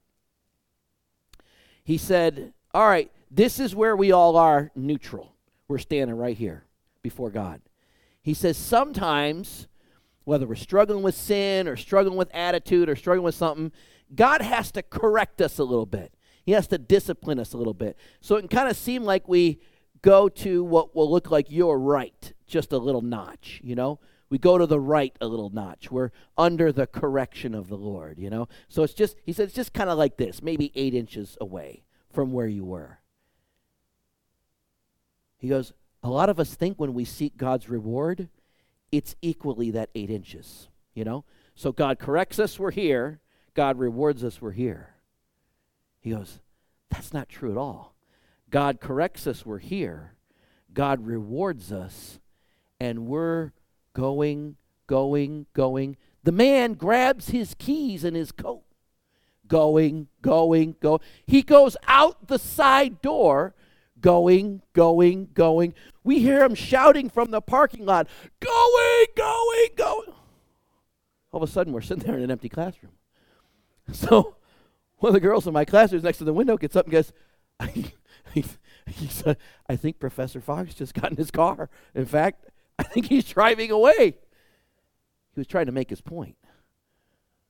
He 1.82 1.96
said, 1.96 2.52
All 2.75 2.90
right, 2.90 3.10
this 3.30 3.58
is 3.58 3.75
where 3.75 3.96
we 3.96 4.12
all 4.12 4.36
are 4.36 4.70
neutral. 4.76 5.32
We're 5.66 5.78
standing 5.78 6.19
right 6.19 6.36
here 6.36 6.64
before 7.00 7.30
God. 7.30 7.62
He 8.28 8.34
says, 8.34 8.58
Sometimes, 8.58 9.69
whether 10.25 10.46
we're 10.46 10.54
struggling 10.54 11.02
with 11.02 11.14
sin 11.14 11.66
or 11.66 11.76
struggling 11.76 12.19
with 12.19 12.28
attitude 12.34 12.90
or 12.90 12.94
struggling 12.94 13.25
with 13.25 13.34
something, 13.34 13.72
God 14.14 14.42
has 14.42 14.70
to 14.72 14.82
correct 14.82 15.40
us 15.40 15.58
a 15.58 15.64
little 15.64 15.86
bit. 15.86 16.12
He 16.44 16.52
has 16.52 16.66
to 16.66 16.76
discipline 16.76 17.38
us 17.38 17.54
a 17.54 17.56
little 17.56 17.72
bit. 17.72 17.96
So 18.20 18.36
it 18.36 18.40
can 18.40 18.48
kind 18.48 18.69
of 18.69 18.76
seem 18.76 19.04
like 19.04 19.26
we 19.28 19.60
go 20.02 20.28
to 20.28 20.62
what 20.62 20.94
will 20.94 21.10
look 21.10 21.30
like 21.30 21.50
your 21.50 21.78
right, 21.78 22.34
just 22.46 22.70
a 22.70 22.76
little 22.76 23.00
notch, 23.00 23.62
you 23.64 23.75
know? 23.75 23.98
We 24.28 24.36
go 24.36 24.58
to 24.58 24.66
the 24.66 24.78
right 24.78 25.16
a 25.22 25.26
little 25.26 25.48
notch. 25.48 25.90
We're 25.90 26.10
under 26.36 26.70
the 26.70 26.86
correction 26.86 27.54
of 27.54 27.69
the 27.69 27.78
Lord, 27.78 28.19
you 28.19 28.28
know? 28.28 28.46
So 28.69 28.82
it's 28.82 28.92
just, 28.92 29.16
he 29.25 29.32
said, 29.32 29.44
it's 29.44 29.54
just 29.54 29.72
kind 29.72 29.88
of 29.88 29.96
like 29.96 30.19
this, 30.19 30.42
maybe 30.42 30.70
eight 30.75 30.92
inches 30.92 31.38
away 31.40 31.84
from 32.12 32.34
where 32.34 32.46
you 32.46 32.66
were. 32.66 32.98
He 35.38 35.48
goes, 35.48 35.72
a 36.03 36.09
lot 36.09 36.29
of 36.29 36.39
us 36.39 36.55
think 36.55 36.79
when 36.79 36.95
we 36.95 37.05
seek 37.05 37.37
God's 37.37 37.69
reward, 37.69 38.29
it's 38.93 39.17
equally 39.21 39.71
that 39.73 39.91
eight 39.95 40.11
inches, 40.11 40.69
you 40.95 41.05
know? 41.05 41.25
So 41.55 41.73
God 41.73 41.99
corrects 41.99 42.39
us, 42.39 42.59
we're 42.59 42.71
here. 42.71 43.21
God 43.55 43.79
rewards 43.79 44.23
us, 44.23 44.41
we're 44.41 44.53
here. 44.53 44.95
He 46.00 46.11
goes, 46.11 46.39
that's 46.91 47.12
not 47.12 47.29
true 47.29 47.50
at 47.50 47.56
all. 47.56 47.95
God 48.50 48.81
corrects 48.81 49.27
us, 49.27 49.45
we're 49.45 49.59
here. 49.59 50.15
God 50.73 51.05
rewards 51.05 51.73
us, 51.73 52.21
and 52.79 53.06
we're 53.06 53.53
going, 53.95 54.56
going, 54.87 55.47
going. 55.53 55.97
The 56.23 56.33
man 56.33 56.75
grabs 56.75 57.31
his 57.31 57.55
keys 57.59 58.05
and 58.05 58.17
his 58.17 58.33
coat. 58.33 58.62
Going, 59.49 60.09
going, 60.23 60.77
go. 60.81 61.00
He 61.27 61.43
goes 61.43 61.77
out 61.87 62.29
the 62.29 62.39
side 62.39 63.00
door, 63.00 63.55
going, 64.00 64.62
going, 64.73 65.29
going. 65.35 65.75
We 66.05 66.21
hear 66.21 66.43
him 66.43 66.55
shouting 66.55 67.09
from 67.09 67.31
the 67.31 67.41
parking 67.41 67.85
lot, 67.85 68.09
going, 68.41 69.06
going, 69.17 69.69
going. 69.77 70.15
All 71.33 71.43
of 71.43 71.49
a 71.49 71.53
sudden, 71.53 71.73
we're 71.73 71.81
sitting 71.81 72.05
there 72.05 72.17
in 72.17 72.23
an 72.23 72.31
empty 72.31 72.49
classroom. 72.49 72.93
So 73.90 74.37
one 74.99 75.09
of 75.09 75.14
the 75.14 75.21
girls 75.21 75.47
in 75.47 75.55
my 75.55 75.64
class 75.64 75.90
who's 75.90 76.02
next 76.02 76.19
to 76.19 76.25
the 76.25 76.33
window 76.35 76.59
gets 76.59 76.76
up 76.76 76.85
and 76.85 76.93
goes, 76.93 77.12
he 78.35 78.45
said, 79.09 79.38
I 79.69 79.76
think 79.76 79.99
Professor 79.99 80.40
Fox 80.40 80.75
just 80.75 80.95
got 80.95 81.11
in 81.11 81.17
his 81.17 81.31
car. 81.31 81.71
In 81.95 82.05
fact, 82.05 82.47
I 82.78 82.83
think 82.83 83.07
he's 83.07 83.25
driving 83.25 83.71
away. 83.71 84.17
He 85.35 85.40
was 85.40 85.47
trying 85.47 85.67
to 85.67 85.73
make 85.73 85.90
his 85.90 86.00
point. 86.00 86.37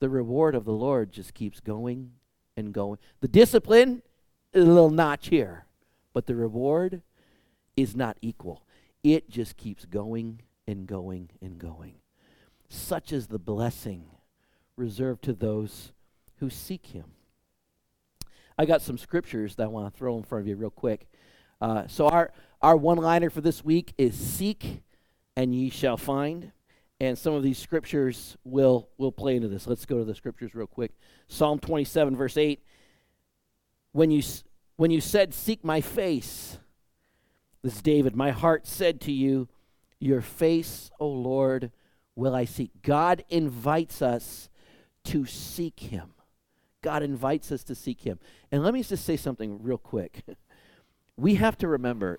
The 0.00 0.08
reward 0.08 0.54
of 0.54 0.64
the 0.64 0.72
Lord 0.72 1.10
just 1.12 1.34
keeps 1.34 1.60
going 1.60 2.12
and 2.56 2.72
going. 2.72 2.98
The 3.20 3.28
discipline 3.28 4.02
is 4.52 4.64
a 4.64 4.66
little 4.68 4.90
notch 4.90 5.28
here, 5.28 5.66
but 6.12 6.26
the 6.26 6.34
reward 6.34 7.02
is 7.76 7.94
not 7.94 8.16
equal. 8.20 8.64
It 9.02 9.30
just 9.30 9.56
keeps 9.56 9.84
going 9.84 10.42
and 10.66 10.86
going 10.86 11.30
and 11.40 11.58
going. 11.58 11.94
Such 12.68 13.12
is 13.12 13.28
the 13.28 13.38
blessing 13.38 14.06
reserved 14.76 15.22
to 15.24 15.32
those 15.32 15.92
who 16.36 16.50
seek 16.50 16.86
him. 16.86 17.12
I 18.58 18.66
got 18.66 18.82
some 18.82 18.98
scriptures 18.98 19.54
that 19.56 19.64
I 19.64 19.68
want 19.68 19.92
to 19.92 19.96
throw 19.96 20.16
in 20.16 20.24
front 20.24 20.42
of 20.42 20.48
you 20.48 20.56
real 20.56 20.70
quick. 20.70 21.08
Uh, 21.60 21.86
so 21.86 22.08
our 22.08 22.32
our 22.60 22.76
one 22.76 22.98
liner 22.98 23.30
for 23.30 23.40
this 23.40 23.64
week 23.64 23.94
is 23.96 24.16
seek 24.16 24.82
and 25.36 25.54
ye 25.54 25.70
shall 25.70 25.96
find. 25.96 26.52
And 27.00 27.16
some 27.16 27.32
of 27.34 27.44
these 27.44 27.58
scriptures 27.58 28.36
will 28.42 28.88
will 28.98 29.12
play 29.12 29.36
into 29.36 29.46
this. 29.46 29.66
Let's 29.66 29.86
go 29.86 29.98
to 29.98 30.04
the 30.04 30.14
scriptures 30.14 30.54
real 30.54 30.66
quick. 30.66 30.92
Psalm 31.28 31.60
27 31.60 32.16
verse 32.16 32.36
8. 32.36 32.60
When 33.92 34.10
you 34.10 34.22
when 34.78 34.90
you 34.90 35.02
said 35.02 35.34
seek 35.34 35.62
my 35.62 35.82
face, 35.82 36.56
this 37.62 37.76
is 37.76 37.82
David, 37.82 38.16
my 38.16 38.30
heart 38.30 38.66
said 38.66 38.98
to 39.02 39.12
you, 39.12 39.48
your 40.00 40.22
face, 40.22 40.90
O 40.98 41.06
Lord, 41.06 41.70
will 42.16 42.34
I 42.34 42.46
seek. 42.46 42.70
God 42.82 43.24
invites 43.28 44.00
us 44.00 44.48
to 45.04 45.26
seek 45.26 45.80
him. 45.80 46.14
God 46.82 47.02
invites 47.02 47.50
us 47.50 47.64
to 47.64 47.74
seek 47.74 48.02
Him. 48.02 48.18
And 48.52 48.62
let 48.62 48.74
me 48.74 48.82
just 48.82 49.04
say 49.04 49.16
something 49.16 49.62
real 49.62 49.78
quick. 49.78 50.22
we 51.16 51.34
have 51.34 51.58
to 51.58 51.68
remember, 51.68 52.18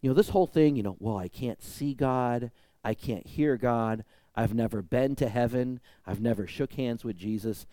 you 0.00 0.08
know, 0.08 0.14
this 0.14 0.30
whole 0.30 0.46
thing, 0.46 0.76
you 0.76 0.82
know, 0.82 0.96
well, 1.00 1.18
I 1.18 1.28
can't 1.28 1.62
see 1.62 1.94
God, 1.94 2.50
I 2.84 2.94
can't 2.94 3.26
hear 3.26 3.56
God, 3.56 4.04
I've 4.34 4.54
never 4.54 4.82
been 4.82 5.16
to 5.16 5.28
heaven, 5.28 5.80
I've 6.06 6.20
never 6.20 6.46
shook 6.46 6.74
hands 6.74 7.04
with 7.04 7.16
Jesus. 7.16 7.66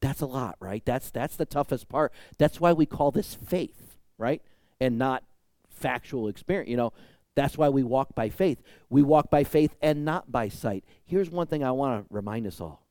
That's 0.00 0.20
a 0.20 0.26
lot, 0.26 0.56
right? 0.60 0.84
That's 0.84 1.10
that's 1.10 1.36
the 1.36 1.46
toughest 1.46 1.88
part. 1.88 2.12
That's 2.38 2.60
why 2.60 2.72
we 2.72 2.86
call 2.86 3.10
this 3.10 3.34
faith, 3.34 3.96
right? 4.16 4.42
And 4.80 4.98
not 4.98 5.24
factual 5.68 6.28
experience. 6.28 6.70
You 6.70 6.76
know, 6.76 6.92
that's 7.34 7.58
why 7.58 7.68
we 7.68 7.82
walk 7.82 8.14
by 8.14 8.28
faith. 8.28 8.62
We 8.90 9.02
walk 9.02 9.30
by 9.30 9.44
faith 9.44 9.74
and 9.80 10.04
not 10.04 10.30
by 10.30 10.48
sight. 10.48 10.84
Here's 11.04 11.30
one 11.30 11.46
thing 11.46 11.64
I 11.64 11.72
want 11.72 12.02
to 12.08 12.14
remind 12.14 12.46
us 12.46 12.60
all. 12.60 12.84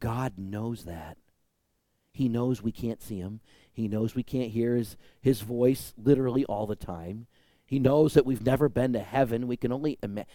God 0.00 0.34
knows 0.36 0.84
that. 0.84 1.18
He 2.12 2.28
knows 2.28 2.62
we 2.62 2.72
can't 2.72 3.02
see 3.02 3.18
him. 3.18 3.40
He 3.72 3.86
knows 3.86 4.14
we 4.14 4.24
can't 4.24 4.50
hear 4.50 4.74
his, 4.74 4.96
his 5.20 5.40
voice 5.40 5.92
literally 5.96 6.44
all 6.46 6.66
the 6.66 6.76
time. 6.76 7.26
He 7.64 7.78
knows 7.78 8.14
that 8.14 8.26
we've 8.26 8.44
never 8.44 8.68
been 8.68 8.92
to 8.94 9.00
heaven. 9.00 9.46
We 9.46 9.56
can 9.56 9.72
only 9.72 9.98
imagine. 10.02 10.28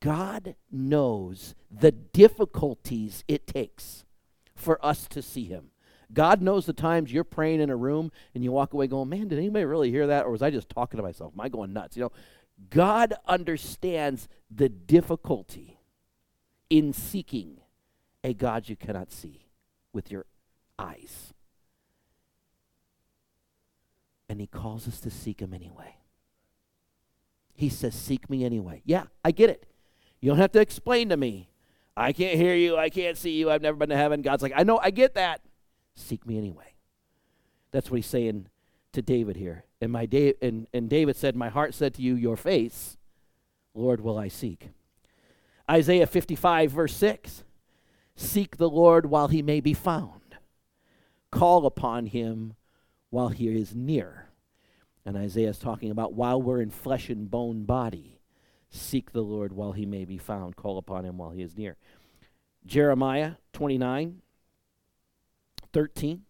God 0.00 0.54
knows 0.70 1.54
the 1.70 1.92
difficulties 1.92 3.22
it 3.28 3.46
takes 3.46 4.04
for 4.60 4.84
us 4.84 5.06
to 5.08 5.22
see 5.22 5.44
him. 5.44 5.70
God 6.12 6.42
knows 6.42 6.66
the 6.66 6.72
times 6.72 7.12
you're 7.12 7.24
praying 7.24 7.60
in 7.60 7.70
a 7.70 7.76
room 7.76 8.10
and 8.34 8.42
you 8.42 8.50
walk 8.50 8.72
away 8.72 8.86
going, 8.86 9.08
man, 9.08 9.28
did 9.28 9.38
anybody 9.38 9.64
really 9.64 9.90
hear 9.90 10.08
that? 10.08 10.26
Or 10.26 10.30
was 10.30 10.42
I 10.42 10.50
just 10.50 10.68
talking 10.68 10.96
to 10.96 11.02
myself? 11.02 11.32
Am 11.34 11.40
I 11.40 11.48
going 11.48 11.72
nuts? 11.72 11.96
You 11.96 12.04
know, 12.04 12.12
God 12.68 13.14
understands 13.26 14.28
the 14.50 14.68
difficulty 14.68 15.78
in 16.68 16.92
seeking 16.92 17.60
a 18.24 18.34
God 18.34 18.68
you 18.68 18.76
cannot 18.76 19.12
see 19.12 19.46
with 19.92 20.10
your 20.10 20.26
eyes. 20.78 21.32
And 24.28 24.40
he 24.40 24.46
calls 24.46 24.86
us 24.86 25.00
to 25.00 25.10
seek 25.10 25.40
him 25.40 25.54
anyway. 25.54 25.96
He 27.54 27.68
says, 27.68 27.94
Seek 27.94 28.30
me 28.30 28.44
anyway. 28.44 28.82
Yeah, 28.84 29.04
I 29.24 29.32
get 29.32 29.50
it. 29.50 29.66
You 30.20 30.30
don't 30.30 30.38
have 30.38 30.52
to 30.52 30.60
explain 30.60 31.08
to 31.08 31.16
me. 31.16 31.49
I 32.00 32.12
can't 32.12 32.36
hear 32.36 32.54
you. 32.54 32.76
I 32.76 32.88
can't 32.88 33.18
see 33.18 33.32
you. 33.32 33.50
I've 33.50 33.60
never 33.60 33.76
been 33.76 33.90
to 33.90 33.96
heaven. 33.96 34.22
God's 34.22 34.42
like, 34.42 34.54
I 34.56 34.62
know, 34.62 34.78
I 34.82 34.90
get 34.90 35.14
that. 35.14 35.42
Seek 35.94 36.26
me 36.26 36.38
anyway. 36.38 36.74
That's 37.72 37.90
what 37.90 37.96
he's 37.96 38.06
saying 38.06 38.46
to 38.92 39.02
David 39.02 39.36
here. 39.36 39.64
And 39.82 39.92
my 39.92 40.06
da- 40.06 40.34
and, 40.40 40.66
and 40.72 40.88
David 40.88 41.16
said, 41.16 41.36
My 41.36 41.50
heart 41.50 41.74
said 41.74 41.94
to 41.94 42.02
you, 42.02 42.14
Your 42.14 42.36
face, 42.36 42.96
Lord, 43.74 44.00
will 44.00 44.18
I 44.18 44.28
seek. 44.28 44.70
Isaiah 45.70 46.06
55, 46.06 46.70
verse 46.70 46.96
6 46.96 47.44
Seek 48.16 48.56
the 48.56 48.70
Lord 48.70 49.06
while 49.06 49.28
he 49.28 49.42
may 49.42 49.60
be 49.60 49.74
found, 49.74 50.36
call 51.30 51.66
upon 51.66 52.06
him 52.06 52.54
while 53.10 53.28
he 53.28 53.48
is 53.48 53.74
near. 53.74 54.30
And 55.04 55.16
Isaiah 55.16 55.50
is 55.50 55.58
talking 55.58 55.90
about 55.90 56.14
while 56.14 56.40
we're 56.40 56.60
in 56.60 56.70
flesh 56.70 57.08
and 57.08 57.30
bone 57.30 57.64
body, 57.64 58.19
seek 58.70 59.12
the 59.12 59.22
Lord 59.22 59.52
while 59.52 59.72
he 59.72 59.84
may 59.84 60.04
be 60.04 60.18
found, 60.18 60.56
call 60.56 60.78
upon 60.78 61.04
him 61.04 61.18
while 61.18 61.30
he 61.30 61.42
is 61.42 61.56
near. 61.56 61.76
Jeremiah 62.64 63.32
29, 63.52 64.22
13. 65.72 66.22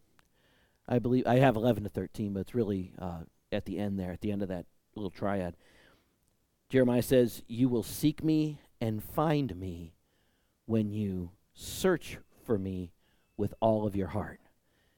I 0.89 0.99
believe 0.99 1.27
I 1.27 1.39
have 1.39 1.57
11 1.57 1.85
to 1.85 1.89
13, 1.89 2.33
but 2.33 2.41
it's 2.41 2.55
really 2.55 2.93
uh, 2.99 3.21
at 3.53 3.65
the 3.65 3.79
end 3.79 3.99
there, 3.99 4.13
at 4.13 4.21
the 4.21 4.33
end 4.33 4.43
of 4.43 4.49
that 4.49 4.67
little 4.95 5.11
triad. 5.11 5.57
Jeremiah 6.69 7.03
says, 7.03 7.43
You 7.47 7.69
will 7.69 7.83
seek 7.83 8.25
me 8.25 8.61
and 8.81 9.03
find 9.03 9.57
me 9.57 9.95
when 10.67 10.91
you 10.91 11.31
search 11.53 12.19
for 12.45 12.59
me 12.59 12.93
with 13.37 13.55
all 13.61 13.87
of 13.87 13.95
your 13.95 14.09
heart. 14.09 14.41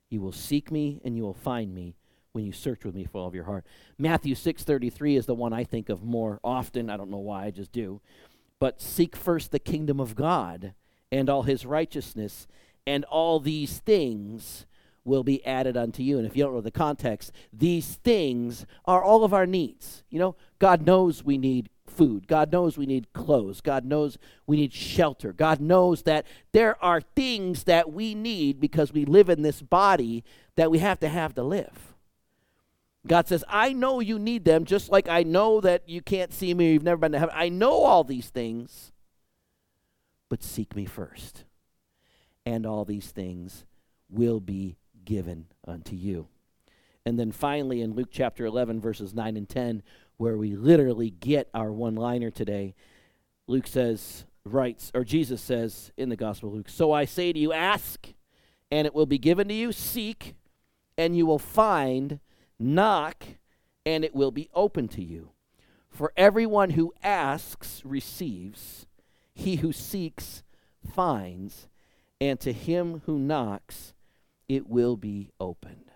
You 0.08 0.20
will 0.20 0.32
seek 0.32 0.70
me 0.70 1.00
and 1.04 1.16
you 1.16 1.22
will 1.22 1.34
find 1.34 1.74
me 1.74 1.96
when 2.32 2.46
you 2.46 2.52
search 2.52 2.84
with 2.84 2.94
me 2.94 3.04
for 3.04 3.20
all 3.20 3.26
of 3.26 3.34
your 3.34 3.44
heart. 3.44 3.66
Matthew 3.98 4.34
6:33 4.34 5.16
is 5.16 5.26
the 5.26 5.34
one 5.34 5.52
I 5.52 5.64
think 5.64 5.88
of 5.88 6.02
more 6.02 6.40
often. 6.42 6.88
I 6.88 6.96
don't 6.96 7.10
know 7.10 7.18
why, 7.18 7.44
I 7.44 7.50
just 7.50 7.72
do. 7.72 8.00
But 8.58 8.80
seek 8.80 9.14
first 9.14 9.50
the 9.50 9.58
kingdom 9.58 10.00
of 10.00 10.14
God 10.14 10.72
and 11.10 11.28
all 11.28 11.42
his 11.42 11.66
righteousness, 11.66 12.46
and 12.86 13.04
all 13.04 13.38
these 13.38 13.80
things 13.80 14.66
will 15.04 15.24
be 15.24 15.44
added 15.44 15.76
unto 15.76 16.02
you. 16.02 16.16
And 16.16 16.26
if 16.26 16.36
you 16.36 16.44
don't 16.44 16.54
know 16.54 16.60
the 16.60 16.70
context, 16.70 17.32
these 17.52 17.96
things 17.96 18.64
are 18.86 19.02
all 19.02 19.24
of 19.24 19.34
our 19.34 19.46
needs. 19.46 20.04
You 20.08 20.18
know, 20.18 20.36
God 20.58 20.86
knows 20.86 21.24
we 21.24 21.36
need 21.36 21.68
food. 21.86 22.28
God 22.28 22.50
knows 22.50 22.78
we 22.78 22.86
need 22.86 23.12
clothes. 23.12 23.60
God 23.60 23.84
knows 23.84 24.16
we 24.46 24.56
need 24.56 24.72
shelter. 24.72 25.32
God 25.32 25.60
knows 25.60 26.04
that 26.04 26.24
there 26.52 26.82
are 26.82 27.00
things 27.00 27.64
that 27.64 27.92
we 27.92 28.14
need 28.14 28.58
because 28.60 28.92
we 28.92 29.04
live 29.04 29.28
in 29.28 29.42
this 29.42 29.60
body 29.60 30.24
that 30.56 30.70
we 30.70 30.78
have 30.78 31.00
to 31.00 31.08
have 31.08 31.34
to 31.34 31.42
live. 31.42 31.91
God 33.06 33.26
says, 33.26 33.44
I 33.48 33.72
know 33.72 34.00
you 34.00 34.18
need 34.18 34.44
them, 34.44 34.64
just 34.64 34.90
like 34.90 35.08
I 35.08 35.24
know 35.24 35.60
that 35.60 35.88
you 35.88 36.00
can't 36.00 36.32
see 36.32 36.54
me, 36.54 36.72
you've 36.72 36.84
never 36.84 36.98
been 36.98 37.12
to 37.12 37.18
heaven. 37.18 37.34
I 37.36 37.48
know 37.48 37.72
all 37.72 38.04
these 38.04 38.30
things, 38.30 38.92
but 40.28 40.42
seek 40.42 40.76
me 40.76 40.84
first. 40.84 41.44
And 42.46 42.64
all 42.64 42.84
these 42.84 43.10
things 43.10 43.64
will 44.08 44.40
be 44.40 44.76
given 45.04 45.46
unto 45.66 45.96
you. 45.96 46.28
And 47.04 47.18
then 47.18 47.32
finally, 47.32 47.80
in 47.80 47.94
Luke 47.94 48.10
chapter 48.12 48.46
11, 48.46 48.80
verses 48.80 49.14
9 49.14 49.36
and 49.36 49.48
10, 49.48 49.82
where 50.16 50.36
we 50.36 50.54
literally 50.54 51.10
get 51.10 51.48
our 51.52 51.72
one 51.72 51.96
liner 51.96 52.30
today, 52.30 52.74
Luke 53.48 53.66
says, 53.66 54.24
writes, 54.44 54.92
or 54.94 55.02
Jesus 55.02 55.40
says 55.40 55.90
in 55.96 56.08
the 56.08 56.16
Gospel 56.16 56.50
of 56.50 56.54
Luke, 56.54 56.68
So 56.68 56.92
I 56.92 57.04
say 57.04 57.32
to 57.32 57.38
you, 57.38 57.52
ask, 57.52 58.06
and 58.70 58.86
it 58.86 58.94
will 58.94 59.06
be 59.06 59.18
given 59.18 59.48
to 59.48 59.54
you, 59.54 59.72
seek, 59.72 60.36
and 60.96 61.16
you 61.16 61.26
will 61.26 61.40
find 61.40 62.20
Knock, 62.62 63.24
and 63.84 64.04
it 64.04 64.14
will 64.14 64.30
be 64.30 64.48
open 64.54 64.88
to 64.88 65.02
you. 65.02 65.30
For 65.90 66.12
everyone 66.16 66.70
who 66.70 66.94
asks 67.02 67.82
receives, 67.84 68.86
he 69.34 69.56
who 69.56 69.72
seeks 69.72 70.42
finds, 70.94 71.68
and 72.20 72.38
to 72.40 72.52
him 72.52 73.02
who 73.06 73.18
knocks 73.18 73.92
it 74.48 74.68
will 74.68 74.96
be 74.96 75.30
opened. 75.40 75.90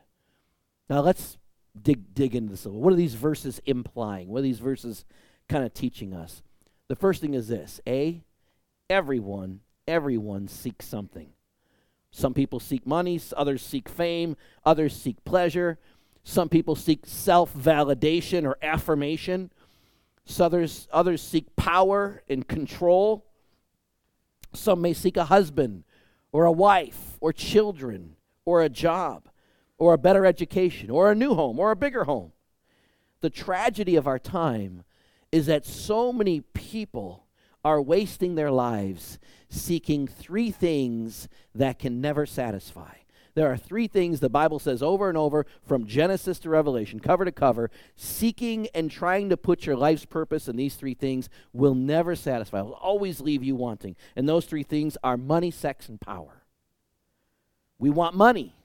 Now 0.90 1.00
let's 1.00 1.38
dig 1.80 2.14
dig 2.14 2.34
into 2.34 2.50
this 2.50 2.64
a 2.64 2.68
little. 2.68 2.82
What 2.82 2.92
are 2.92 2.96
these 2.96 3.14
verses 3.14 3.60
implying? 3.64 4.28
What 4.28 4.40
are 4.40 4.42
these 4.42 4.58
verses 4.58 5.04
kind 5.48 5.64
of 5.64 5.72
teaching 5.72 6.14
us? 6.14 6.42
The 6.88 6.96
first 6.96 7.20
thing 7.20 7.34
is 7.34 7.48
this: 7.48 7.80
A, 7.86 8.22
everyone, 8.90 9.60
everyone 9.86 10.48
seeks 10.48 10.86
something. 10.86 11.30
Some 12.10 12.34
people 12.34 12.60
seek 12.60 12.86
money, 12.86 13.20
others 13.36 13.62
seek 13.62 13.88
fame, 13.88 14.36
others 14.64 14.96
seek 14.96 15.22
pleasure, 15.24 15.78
some 16.28 16.48
people 16.48 16.74
seek 16.74 17.06
self 17.06 17.54
validation 17.54 18.44
or 18.44 18.58
affirmation. 18.60 19.52
Others, 20.40 20.88
others 20.90 21.22
seek 21.22 21.54
power 21.54 22.20
and 22.28 22.46
control. 22.48 23.24
Some 24.52 24.80
may 24.82 24.92
seek 24.92 25.16
a 25.16 25.26
husband 25.26 25.84
or 26.32 26.44
a 26.44 26.52
wife 26.52 27.16
or 27.20 27.32
children 27.32 28.16
or 28.44 28.60
a 28.60 28.68
job 28.68 29.28
or 29.78 29.94
a 29.94 29.98
better 29.98 30.26
education 30.26 30.90
or 30.90 31.12
a 31.12 31.14
new 31.14 31.32
home 31.34 31.60
or 31.60 31.70
a 31.70 31.76
bigger 31.76 32.04
home. 32.04 32.32
The 33.20 33.30
tragedy 33.30 33.94
of 33.94 34.08
our 34.08 34.18
time 34.18 34.82
is 35.30 35.46
that 35.46 35.64
so 35.64 36.12
many 36.12 36.40
people 36.40 37.28
are 37.64 37.80
wasting 37.80 38.34
their 38.34 38.50
lives 38.50 39.20
seeking 39.48 40.08
three 40.08 40.50
things 40.50 41.28
that 41.54 41.78
can 41.78 42.00
never 42.00 42.26
satisfy. 42.26 42.94
There 43.36 43.52
are 43.52 43.58
three 43.58 43.86
things 43.86 44.20
the 44.20 44.30
Bible 44.30 44.58
says 44.58 44.82
over 44.82 45.10
and 45.10 45.18
over 45.18 45.44
from 45.62 45.86
Genesis 45.86 46.38
to 46.38 46.48
Revelation, 46.48 47.00
cover 47.00 47.22
to 47.26 47.30
cover. 47.30 47.70
Seeking 47.94 48.66
and 48.74 48.90
trying 48.90 49.28
to 49.28 49.36
put 49.36 49.66
your 49.66 49.76
life's 49.76 50.06
purpose 50.06 50.48
in 50.48 50.56
these 50.56 50.74
three 50.74 50.94
things 50.94 51.28
will 51.52 51.74
never 51.74 52.16
satisfy, 52.16 52.62
will 52.62 52.72
always 52.72 53.20
leave 53.20 53.44
you 53.44 53.54
wanting. 53.54 53.94
And 54.16 54.26
those 54.26 54.46
three 54.46 54.62
things 54.62 54.96
are 55.04 55.18
money, 55.18 55.50
sex, 55.50 55.86
and 55.90 56.00
power. 56.00 56.44
We 57.78 57.90
want 57.90 58.16
money, 58.16 58.56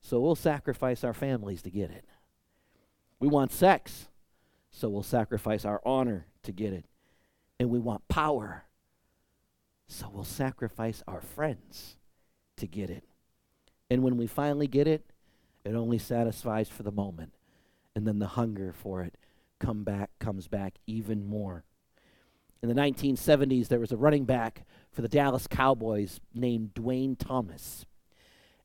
so 0.00 0.18
we'll 0.18 0.34
sacrifice 0.34 1.04
our 1.04 1.14
families 1.14 1.62
to 1.62 1.70
get 1.70 1.92
it. 1.92 2.04
We 3.20 3.28
want 3.28 3.52
sex, 3.52 4.08
so 4.72 4.88
we'll 4.88 5.04
sacrifice 5.04 5.64
our 5.64 5.80
honor 5.86 6.26
to 6.42 6.50
get 6.50 6.72
it. 6.72 6.86
And 7.60 7.70
we 7.70 7.78
want 7.78 8.08
power, 8.08 8.64
so 9.86 10.10
we'll 10.12 10.24
sacrifice 10.24 11.04
our 11.06 11.20
friends 11.20 11.94
to 12.56 12.66
get 12.66 12.90
it. 12.90 13.04
And 13.90 14.02
when 14.02 14.16
we 14.16 14.26
finally 14.26 14.66
get 14.66 14.86
it, 14.86 15.04
it 15.64 15.74
only 15.74 15.98
satisfies 15.98 16.68
for 16.68 16.82
the 16.82 16.92
moment. 16.92 17.32
And 17.94 18.06
then 18.06 18.18
the 18.18 18.26
hunger 18.26 18.72
for 18.72 19.02
it 19.02 19.16
come 19.58 19.84
back 19.84 20.10
comes 20.18 20.48
back 20.48 20.74
even 20.86 21.26
more. 21.26 21.64
In 22.62 22.68
the 22.68 22.74
1970s, 22.74 23.68
there 23.68 23.80
was 23.80 23.92
a 23.92 23.96
running 23.96 24.24
back 24.24 24.64
for 24.92 25.02
the 25.02 25.08
Dallas 25.08 25.46
Cowboys 25.46 26.20
named 26.34 26.74
Duane 26.74 27.16
Thomas. 27.16 27.84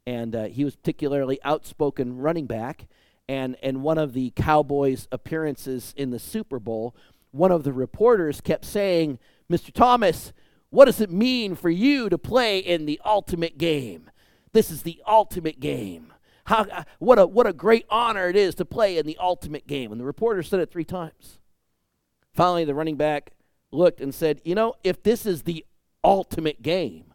And 0.08 0.36
uh, 0.36 0.44
he 0.46 0.64
was 0.64 0.76
particularly 0.76 1.40
outspoken 1.44 2.18
running 2.18 2.46
back. 2.46 2.88
And 3.28 3.56
in 3.62 3.82
one 3.82 3.98
of 3.98 4.14
the 4.14 4.32
Cowboys' 4.36 5.08
appearances 5.12 5.94
in 5.98 6.12
the 6.12 6.20
Super 6.20 6.60
Bowl, 6.60 6.96
one 7.32 7.52
of 7.52 7.64
the 7.64 7.74
reporters 7.74 8.42
kept 8.42 8.66
saying, 8.66 9.20
Mr. 9.50 9.72
Thomas, 9.72 10.34
what 10.70 10.86
does 10.86 11.02
it 11.02 11.12
mean 11.12 11.56
for 11.56 11.70
you 11.70 12.10
to 12.10 12.18
play 12.18 12.60
in 12.60 12.86
the 12.86 13.00
ultimate 13.06 13.58
game? 13.58 14.11
This 14.54 14.70
is 14.70 14.84
the 14.84 15.02
ultimate 15.08 15.60
game. 15.60 16.14
How, 16.46 16.64
uh, 16.64 16.84
what, 17.00 17.20
a, 17.20 17.26
what 17.26 17.48
a 17.48 17.54
great 17.54 17.86
honor 17.90 18.28
it 18.28 18.36
is 18.36 18.56
to 18.56 18.66
play 18.66 18.98
in 18.98 19.06
the 19.06 19.18
ultimate 19.20 19.68
game. 19.68 19.92
And 19.92 20.02
the 20.02 20.06
reporter 20.06 20.44
said 20.44 20.60
it 20.60 20.72
three 20.72 20.84
times. 20.84 21.40
Finally, 22.34 22.66
the 22.66 22.76
running 22.76 22.98
back 22.98 23.32
looked 23.72 24.02
and 24.02 24.14
said, 24.14 24.42
You 24.44 24.56
know, 24.56 24.76
if 24.84 25.04
this 25.04 25.26
is 25.26 25.44
the 25.44 25.66
ultimate 26.04 26.62
game, 26.62 27.14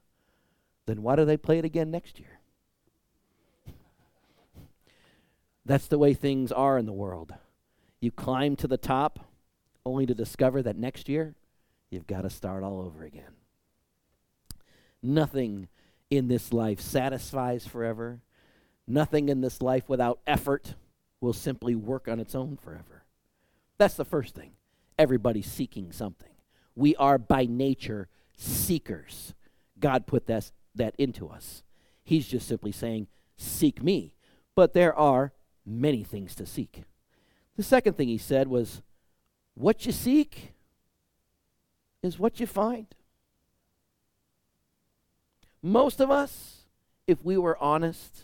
then 0.87 1.03
why 1.03 1.17
do 1.17 1.25
they 1.25 1.37
play 1.37 1.59
it 1.59 1.65
again 1.65 1.91
next 1.91 2.19
year? 2.19 2.41
That's 5.65 5.89
the 5.89 5.99
way 5.99 6.15
things 6.15 6.53
are 6.53 6.79
in 6.79 6.87
the 6.87 6.93
world. 6.93 7.35
You 8.01 8.13
climb 8.13 8.55
to 8.57 8.69
the 8.69 8.77
top 8.77 9.19
only 9.85 10.07
to 10.07 10.15
discover 10.15 10.63
that 10.63 10.77
next 10.77 11.09
year 11.09 11.35
you've 11.91 12.07
got 12.07 12.23
to 12.23 12.31
start 12.31 12.63
all 12.63 12.81
over 12.81 13.03
again. 13.03 13.35
Nothing 15.03 15.69
in 16.11 16.29
this 16.29 16.53
life 16.53 16.81
satisfies 16.81 17.67
forever. 17.67 18.21
Nothing 18.87 19.29
in 19.29 19.41
this 19.41 19.61
life 19.61 19.89
without 19.89 20.21
effort 20.27 20.75
will 21.21 21.33
simply 21.33 21.75
work 21.75 22.09
on 22.09 22.21
its 22.21 22.35
own 22.35 22.57
forever. 22.57 23.05
That's 23.79 23.95
the 23.95 24.05
first 24.05 24.35
thing. 24.35 24.53
Everybody's 24.99 25.51
seeking 25.51 25.93
something. 25.93 26.31
We 26.75 26.95
are 26.97 27.19
by 27.19 27.47
nature 27.47 28.09
seekers. 28.37 29.35
God 29.79 30.07
put 30.07 30.27
that, 30.27 30.51
that 30.75 30.95
into 30.99 31.29
us. 31.29 31.63
He's 32.05 32.27
just 32.27 32.47
simply 32.47 32.73
saying, 32.73 33.09
Seek 33.37 33.83
me. 33.83 34.15
But 34.55 34.73
there 34.73 34.95
are 34.95 35.33
many 35.67 36.03
things 36.03 36.35
to 36.37 36.47
seek. 36.47 36.85
The 37.57 37.63
second 37.63 37.95
thing 37.95 38.09
he 38.09 38.19
said 38.19 38.49
was, 38.49 38.83
What 39.55 39.85
you 39.85 39.93
seek 39.93 40.53
is 42.03 42.19
what 42.19 42.41
you 42.41 42.47
find. 42.47 42.87
Most 45.67 45.99
of 45.99 46.13
us, 46.13 46.59
if 47.09 47.25
we 47.25 47.37
were 47.37 47.61
honest, 47.61 48.23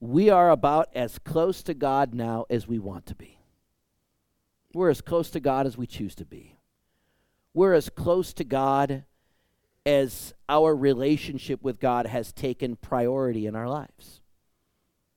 we 0.00 0.30
are 0.30 0.50
about 0.50 0.88
as 0.92 1.20
close 1.20 1.62
to 1.62 1.74
God 1.74 2.12
now 2.12 2.44
as 2.50 2.66
we 2.66 2.80
want 2.80 3.06
to 3.06 3.14
be. 3.14 3.38
We're 4.72 4.90
as 4.90 5.00
close 5.00 5.30
to 5.30 5.38
God 5.38 5.64
as 5.64 5.78
we 5.78 5.86
choose 5.86 6.16
to 6.16 6.24
be. 6.24 6.58
We're 7.54 7.74
as 7.74 7.88
close 7.88 8.32
to 8.32 8.42
God 8.42 9.04
as 9.86 10.34
our 10.48 10.74
relationship 10.74 11.62
with 11.62 11.78
God 11.78 12.06
has 12.06 12.32
taken 12.32 12.74
priority 12.74 13.46
in 13.46 13.54
our 13.54 13.68
lives. 13.68 14.20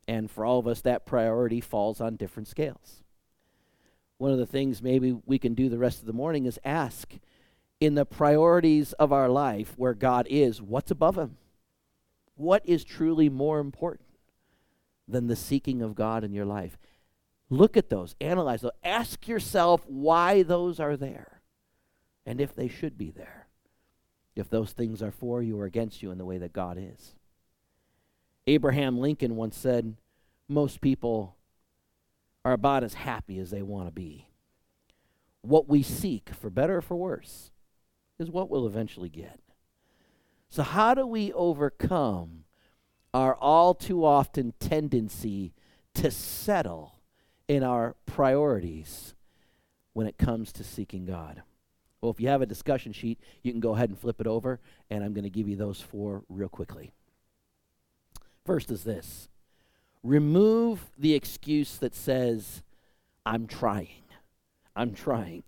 And 0.07 0.29
for 0.29 0.45
all 0.45 0.59
of 0.59 0.67
us, 0.67 0.81
that 0.81 1.07
priority 1.07 1.62
falls 1.62 2.00
on 2.00 2.15
different 2.15 2.47
scales. 2.47 3.01
One 4.19 4.31
of 4.31 4.38
the 4.38 4.45
things 4.45 4.83
maybe 4.83 5.17
we 5.25 5.39
can 5.39 5.55
do 5.55 5.67
the 5.67 5.79
rest 5.79 6.00
of 6.00 6.05
the 6.05 6.13
morning 6.13 6.45
is 6.45 6.59
ask 6.63 7.12
in 7.79 7.96
the 7.96 8.05
priorities 8.05 8.93
of 8.93 9.12
our 9.12 9.29
life 9.29 9.74
where 9.77 9.93
God 9.93 10.27
is, 10.29 10.62
what's 10.62 10.91
above 10.91 11.17
Him? 11.17 11.38
What 12.36 12.62
is 12.65 12.84
truly 12.84 13.29
more 13.29 13.60
important 13.60 14.07
than 15.07 15.27
the 15.27 15.36
seeking 15.36 15.81
of 15.81 15.96
God 15.96 16.24
in 16.24 16.34
your 16.34 16.46
life? 16.46 16.77
Look 17.50 17.77
at 17.77 17.89
those, 17.89 18.15
analyze 18.19 18.62
those, 18.62 18.72
ask 18.84 19.27
yourself 19.27 19.86
why 19.88 20.43
those 20.43 20.79
are 20.79 20.98
there 20.98 21.41
and 22.25 22.41
if 22.41 22.53
they 22.53 22.67
should 22.67 22.98
be 22.98 23.10
there. 23.10 23.48
If 24.36 24.50
those 24.50 24.72
things 24.72 25.01
are 25.01 25.12
for 25.12 25.41
you 25.41 25.60
or 25.60 25.65
against 25.65 26.03
you 26.03 26.12
in 26.12 26.17
the 26.17 26.25
way 26.25 26.38
that 26.38 26.53
God 26.53 26.77
is. 26.79 27.15
Abraham 28.46 29.00
Lincoln 29.00 29.36
once 29.36 29.57
said, 29.57 29.96
Most 30.48 30.79
people 30.79 31.36
are 32.46 32.53
about 32.53 32.84
as 32.84 32.93
happy 32.93 33.39
as 33.39 33.50
they 33.50 33.62
want 33.62 33.88
to 33.88 33.91
be. 33.91 34.27
What 35.41 35.67
we 35.67 35.81
seek, 35.81 36.29
for 36.29 36.50
better 36.50 36.77
or 36.77 36.81
for 36.81 36.96
worse, 36.96 37.51
is 38.19 38.31
what 38.31 38.50
we'll 38.50 38.67
eventually 38.67 39.09
get. 39.09 39.39
So, 40.50 40.63
how 40.63 40.93
do 40.93 41.05
we 41.05 41.33
overcome 41.33 42.45
our 43.13 43.36
all 43.36 43.74
too 43.74 44.05
often 44.05 44.53
tendency 44.59 45.53
to 45.95 46.12
settle 46.12 47.00
in 47.47 47.63
our 47.63 47.95
priorities 48.05 49.15
when 49.93 50.07
it 50.07 50.17
comes 50.17 50.51
to 50.53 50.63
seeking 50.63 51.05
God? 51.05 51.43
Well, 52.01 52.12
if 52.12 52.19
you 52.19 52.27
have 52.29 52.41
a 52.41 52.45
discussion 52.45 52.93
sheet, 52.93 53.19
you 53.41 53.51
can 53.51 53.59
go 53.59 53.75
ahead 53.75 53.89
and 53.89 54.00
flip 54.00 54.21
it 54.21 54.27
over, 54.27 54.59
and 54.89 55.03
I'm 55.03 55.13
going 55.13 55.24
to 55.24 55.29
give 55.29 55.47
you 55.47 55.55
those 55.55 55.81
four 55.81 56.24
real 56.29 56.50
quickly. 56.50 56.91
First 58.45 58.71
is 58.71 58.83
this 58.83 59.27
remove 60.03 60.91
the 60.97 61.13
excuse 61.13 61.77
that 61.77 61.93
says, 61.93 62.63
I'm 63.25 63.45
trying. 63.47 64.03
I'm 64.75 64.93
trying. 64.93 65.43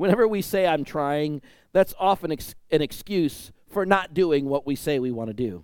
Whenever 0.00 0.26
we 0.26 0.40
say 0.40 0.66
I'm 0.66 0.82
trying, 0.82 1.42
that's 1.74 1.92
often 1.98 2.32
ex- 2.32 2.54
an 2.70 2.80
excuse 2.80 3.52
for 3.68 3.84
not 3.84 4.14
doing 4.14 4.46
what 4.46 4.66
we 4.66 4.74
say 4.74 4.98
we 4.98 5.10
want 5.10 5.28
to 5.28 5.34
do. 5.34 5.62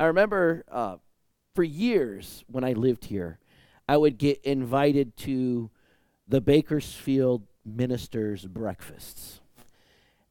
I 0.00 0.06
remember 0.06 0.64
uh, 0.72 0.96
for 1.54 1.62
years 1.62 2.46
when 2.46 2.64
I 2.64 2.72
lived 2.72 3.04
here, 3.04 3.38
I 3.86 3.98
would 3.98 4.16
get 4.16 4.40
invited 4.42 5.18
to 5.18 5.68
the 6.26 6.40
Bakersfield 6.40 7.42
ministers' 7.62 8.46
breakfasts. 8.46 9.40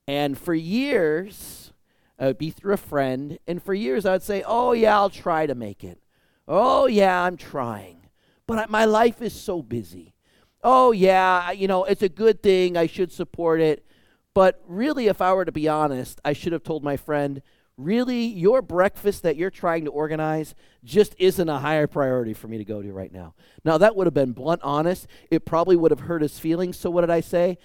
And 0.07 0.35
for 0.35 0.55
years, 0.55 1.73
I 2.17 2.25
would 2.25 2.39
be 2.39 2.49
through 2.49 2.73
a 2.73 2.77
friend, 2.77 3.37
and 3.47 3.61
for 3.61 3.75
years 3.75 4.07
I 4.07 4.13
would 4.13 4.23
say, 4.23 4.43
Oh, 4.47 4.71
yeah, 4.71 4.95
I'll 4.95 5.11
try 5.11 5.45
to 5.45 5.53
make 5.53 5.83
it. 5.83 5.99
Oh, 6.47 6.87
yeah, 6.87 7.21
I'm 7.21 7.37
trying. 7.37 7.99
But 8.47 8.57
I, 8.57 8.65
my 8.65 8.85
life 8.85 9.21
is 9.21 9.39
so 9.39 9.61
busy. 9.61 10.15
Oh, 10.63 10.91
yeah, 10.91 11.51
you 11.51 11.67
know, 11.67 11.83
it's 11.83 12.01
a 12.01 12.09
good 12.09 12.41
thing. 12.41 12.77
I 12.77 12.87
should 12.87 13.11
support 13.11 13.61
it. 13.61 13.85
But 14.33 14.61
really, 14.67 15.07
if 15.07 15.21
I 15.21 15.33
were 15.33 15.45
to 15.45 15.51
be 15.51 15.67
honest, 15.67 16.19
I 16.23 16.33
should 16.33 16.53
have 16.53 16.63
told 16.63 16.83
my 16.83 16.97
friend, 16.97 17.41
really, 17.77 18.25
your 18.25 18.61
breakfast 18.61 19.23
that 19.23 19.35
you're 19.35 19.49
trying 19.49 19.85
to 19.85 19.91
organize 19.91 20.55
just 20.83 21.15
isn't 21.17 21.49
a 21.49 21.59
higher 21.59 21.87
priority 21.87 22.33
for 22.33 22.47
me 22.47 22.57
to 22.57 22.65
go 22.65 22.81
to 22.81 22.93
right 22.93 23.11
now. 23.11 23.33
Now, 23.63 23.77
that 23.77 23.95
would 23.95 24.07
have 24.07 24.13
been 24.13 24.33
blunt 24.33 24.61
honest. 24.63 25.07
It 25.31 25.45
probably 25.45 25.75
would 25.75 25.91
have 25.91 26.01
hurt 26.01 26.21
his 26.21 26.39
feelings. 26.39 26.77
So, 26.77 26.89
what 26.89 27.01
did 27.01 27.09
I 27.09 27.21
say? 27.21 27.57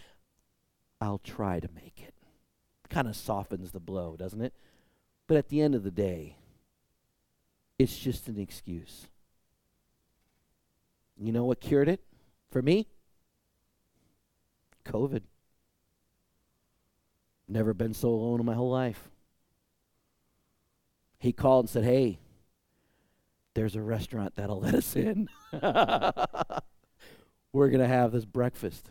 I'll 1.01 1.19
try 1.19 1.61
to 1.61 1.69
make 1.75 2.01
it. 2.01 2.15
Kind 2.89 3.09
of 3.09 3.17
softens 3.17 3.73
the 3.73 3.81
blow, 3.81 4.17
doesn't 4.17 4.41
it? 4.41 4.55
But 5.27 5.37
at 5.39 5.49
the 5.49 5.61
end 5.61 5.75
of 5.75 5.83
the 5.83 5.91
day, 5.91 6.37
it's 7.79 7.99
just 7.99 8.29
an 8.29 8.39
excuse. 8.39 9.09
You 11.17 11.33
know 11.33 11.45
what 11.45 11.61
cured 11.61 11.89
it 11.89 12.03
for 12.53 12.63
me? 12.63 12.87
COVID. 14.85 15.23
Never 17.49 17.75
been 17.75 17.95
so 17.95 18.09
alone 18.09 18.41
in 18.41 18.47
my 18.47 18.55
whole 18.55 18.71
life. 18.71 19.09
He 21.19 21.33
called 21.33 21.65
and 21.65 21.71
said, 21.71 21.85
Hey, 21.85 22.19
there's 23.55 23.77
a 23.77 23.83
restaurant 23.83 24.37
that'll 24.37 24.61
let 24.61 24.75
us 24.75 24.97
in. 24.97 25.29
We're 27.53 27.69
going 27.69 27.81
to 27.81 27.89
have 27.89 28.13
this 28.13 28.25
breakfast. 28.25 28.91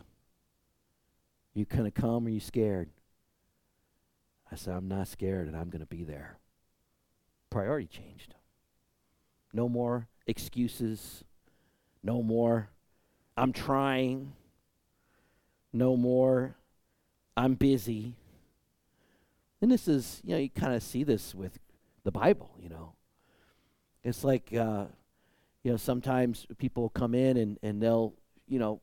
You 1.54 1.64
going 1.64 1.84
to 1.84 1.90
come 1.90 2.26
or 2.26 2.30
you 2.30 2.40
scared? 2.40 2.90
I 4.50 4.56
said, 4.56 4.74
I'm 4.74 4.88
not 4.88 5.08
scared 5.08 5.48
and 5.48 5.56
I'm 5.56 5.70
going 5.70 5.80
to 5.80 5.86
be 5.86 6.04
there. 6.04 6.38
Priority 7.50 7.86
changed. 7.86 8.34
No 9.52 9.68
more 9.68 10.08
excuses. 10.26 11.24
No 12.02 12.22
more, 12.22 12.70
I'm 13.36 13.52
trying. 13.52 14.32
No 15.72 15.96
more, 15.96 16.54
I'm 17.36 17.54
busy. 17.54 18.14
And 19.62 19.70
this 19.70 19.88
is, 19.88 20.20
you 20.24 20.32
know, 20.32 20.38
you 20.38 20.50
kind 20.50 20.74
of 20.74 20.82
see 20.82 21.02
this 21.02 21.34
with 21.34 21.58
the 22.04 22.10
Bible, 22.10 22.50
you 22.60 22.68
know. 22.68 22.92
It's 24.04 24.24
like, 24.24 24.52
uh, 24.52 24.86
you 25.62 25.70
know, 25.70 25.76
sometimes 25.76 26.46
people 26.58 26.88
come 26.88 27.14
in 27.14 27.36
and, 27.36 27.58
and 27.62 27.80
they'll, 27.80 28.12
you 28.48 28.58
know, 28.58 28.80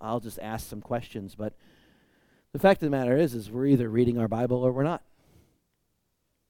I'll 0.00 0.20
just 0.20 0.38
ask 0.40 0.68
some 0.68 0.82
questions, 0.82 1.34
but 1.34 1.54
the 2.52 2.58
fact 2.58 2.82
of 2.82 2.86
the 2.86 2.96
matter 2.96 3.16
is, 3.16 3.34
is 3.34 3.50
we're 3.50 3.66
either 3.66 3.88
reading 3.88 4.18
our 4.18 4.28
Bible 4.28 4.58
or 4.58 4.70
we're 4.70 4.82
not. 4.82 5.02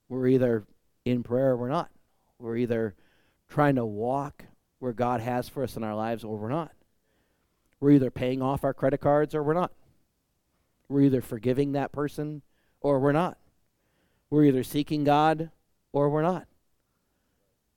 We're 0.09 0.29
either 0.29 0.65
in 1.05 1.23
prayer 1.23 1.51
or 1.51 1.57
we're 1.57 1.69
not. 1.69 1.91
We're 2.39 2.57
either 2.57 2.95
trying 3.49 3.77
to 3.77 3.85
walk 3.85 4.45
where 4.81 4.93
God 4.93 5.21
has 5.21 5.49
for 5.49 5.63
us 5.63 5.77
in 5.77 5.85
our 5.85 5.95
lives 5.95 6.25
or 6.25 6.37
we're 6.37 6.49
not. 6.49 6.73
We're 7.81 7.93
either 7.93 8.11
paying 8.11 8.43
off 8.43 8.65
our 8.65 8.75
credit 8.75 9.01
cards 9.01 9.35
or 9.35 9.43
we're 9.43 9.55
not. 9.55 9.73
We're 10.89 11.03
either 11.03 11.21
forgiving 11.21 11.73
that 11.73 11.93
person 11.93 12.43
or 12.81 12.99
we're 12.99 13.13
not. 13.13 13.39
We're 14.31 14.45
either 14.45 14.63
seeking 14.65 15.05
God 15.05 15.51
or 15.93 16.09
we're 16.09 16.23
not. 16.23 16.47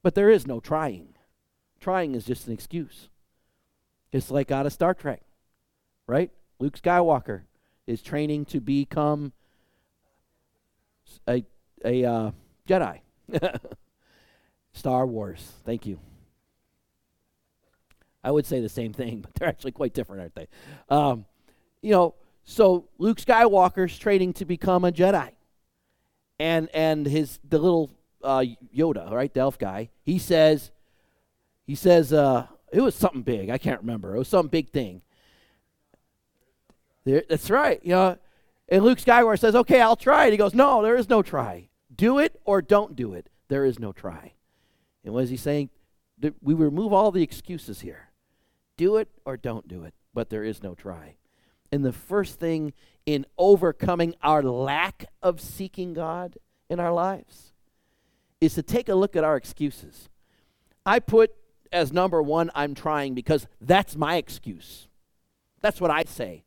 But 0.03 0.15
there 0.15 0.29
is 0.29 0.47
no 0.47 0.59
trying. 0.59 1.15
Trying 1.79 2.15
is 2.15 2.25
just 2.25 2.47
an 2.47 2.53
excuse. 2.53 3.09
It's 4.11 4.31
like 4.31 4.51
out 4.51 4.65
of 4.65 4.73
Star 4.73 4.93
Trek, 4.93 5.21
right? 6.07 6.31
Luke 6.59 6.79
Skywalker 6.79 7.41
is 7.87 8.01
training 8.01 8.45
to 8.45 8.59
become 8.59 9.33
a, 11.27 11.43
a 11.83 12.05
uh, 12.05 12.31
Jedi. 12.67 12.99
Star 14.73 15.05
Wars. 15.05 15.51
Thank 15.65 15.85
you. 15.85 15.99
I 18.23 18.31
would 18.31 18.45
say 18.45 18.59
the 18.59 18.69
same 18.69 18.93
thing, 18.93 19.21
but 19.21 19.33
they're 19.35 19.49
actually 19.49 19.71
quite 19.71 19.93
different, 19.93 20.21
aren't 20.21 20.35
they? 20.35 20.47
Um, 20.89 21.25
you 21.81 21.91
know, 21.91 22.15
so 22.43 22.87
Luke 22.97 23.19
Skywalker's 23.19 23.97
training 23.97 24.33
to 24.33 24.45
become 24.45 24.85
a 24.85 24.91
Jedi 24.91 25.31
and 26.39 26.69
and 26.73 27.05
his 27.05 27.39
the 27.47 27.59
little 27.59 27.91
uh, 28.23 28.43
Yoda, 28.75 29.11
right, 29.11 29.33
the 29.33 29.39
elf 29.39 29.57
guy, 29.57 29.89
he 30.03 30.17
says, 30.17 30.71
he 31.65 31.75
says, 31.75 32.11
uh, 32.11 32.47
it 32.71 32.81
was 32.81 32.95
something 32.95 33.21
big. 33.21 33.49
I 33.49 33.57
can't 33.57 33.81
remember. 33.81 34.15
It 34.15 34.19
was 34.19 34.27
some 34.27 34.47
big 34.47 34.69
thing. 34.69 35.01
There, 37.03 37.23
that's 37.27 37.49
right. 37.49 37.79
You 37.83 37.91
know, 37.91 38.17
and 38.69 38.83
Luke 38.83 38.99
Skywalker 38.99 39.39
says, 39.39 39.55
"Okay, 39.55 39.81
I'll 39.81 39.95
try 39.95 40.27
it." 40.27 40.31
He 40.31 40.37
goes, 40.37 40.53
"No, 40.53 40.81
there 40.81 40.95
is 40.95 41.09
no 41.09 41.21
try. 41.21 41.69
Do 41.93 42.19
it 42.19 42.39
or 42.45 42.61
don't 42.61 42.95
do 42.95 43.13
it. 43.13 43.27
There 43.49 43.65
is 43.65 43.79
no 43.79 43.91
try." 43.91 44.33
And 45.03 45.13
what 45.13 45.23
is 45.23 45.29
he 45.29 45.37
saying? 45.37 45.69
We 46.41 46.53
remove 46.53 46.93
all 46.93 47.11
the 47.11 47.23
excuses 47.23 47.81
here. 47.81 48.10
Do 48.81 48.97
it 48.97 49.09
or 49.25 49.37
don't 49.37 49.67
do 49.67 49.83
it, 49.83 49.93
but 50.11 50.31
there 50.31 50.43
is 50.43 50.63
no 50.63 50.73
try. 50.73 51.17
And 51.71 51.85
the 51.85 51.93
first 51.93 52.39
thing 52.39 52.73
in 53.05 53.27
overcoming 53.37 54.15
our 54.23 54.41
lack 54.41 55.05
of 55.21 55.39
seeking 55.39 55.93
God 55.93 56.39
in 56.67 56.79
our 56.79 56.91
lives 56.91 57.53
is 58.39 58.55
to 58.55 58.63
take 58.63 58.89
a 58.89 58.95
look 58.95 59.15
at 59.15 59.23
our 59.23 59.37
excuses. 59.37 60.09
I 60.83 60.97
put 60.97 61.29
as 61.71 61.93
number 61.93 62.23
one, 62.23 62.49
I'm 62.55 62.73
trying 62.73 63.13
because 63.13 63.45
that's 63.61 63.95
my 63.95 64.15
excuse. 64.15 64.87
That's 65.61 65.79
what 65.79 65.91
I 65.91 66.01
say. 66.07 66.43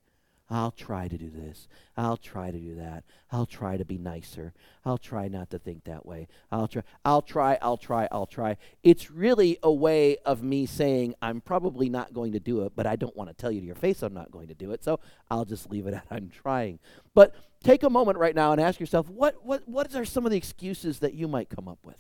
I'll 0.51 0.73
try 0.73 1.09
to 1.09 1.17
do 1.17 1.31
this. 1.31 1.69
I'll 1.97 2.19
try 2.19 2.51
to 2.51 2.59
do 2.59 2.75
that. 2.75 3.05
I'll 3.33 3.47
try 3.47 3.79
to 3.79 3.85
be 3.85 3.97
nicer. 3.97 4.53
I'll 4.85 4.99
try 4.99 5.27
not 5.29 5.49
to 5.51 5.59
think 5.59 5.85
that 5.85 6.05
way. 6.05 6.29
I'll 6.53 6.69
try. 6.69 6.83
I'll 7.05 7.23
try. 7.23 7.59
I'll 7.63 7.79
try. 7.79 8.09
I'll 8.13 8.27
try. 8.27 8.59
It's 8.83 9.11
really 9.11 9.59
a 9.63 9.73
way 9.73 10.19
of 10.27 10.43
me 10.43 10.67
saying 10.67 11.15
I'm 11.23 11.41
probably 11.41 11.89
not 11.89 12.13
going 12.13 12.33
to 12.33 12.41
do 12.41 12.63
it, 12.67 12.73
but 12.77 12.87
I 12.87 12.97
don't 12.97 13.17
want 13.17 13.31
to 13.31 13.35
tell 13.35 13.51
you 13.51 13.61
to 13.61 13.67
your 13.67 13.75
face 13.75 14.03
I'm 14.03 14.13
not 14.13 14.31
going 14.31 14.49
to 14.49 14.55
do 14.55 14.73
it. 14.73 14.85
So 14.85 15.01
I'll 15.31 15.47
just 15.47 15.71
leave 15.71 15.87
it 15.87 15.95
at 15.95 16.07
I'm 16.11 16.29
trying. 16.29 16.79
But 17.15 17.35
take 17.63 17.83
a 17.83 17.91
moment 17.91 18.19
right 18.19 18.35
now 18.35 18.53
and 18.53 18.61
ask 18.61 18.79
yourself 18.79 19.09
what 19.09 19.45
what 19.45 19.67
what 19.67 19.95
are 19.95 20.05
some 20.05 20.27
of 20.27 20.31
the 20.31 20.37
excuses 20.37 20.99
that 20.99 21.15
you 21.15 21.27
might 21.27 21.49
come 21.49 21.69
up 21.69 21.79
with? 21.85 21.97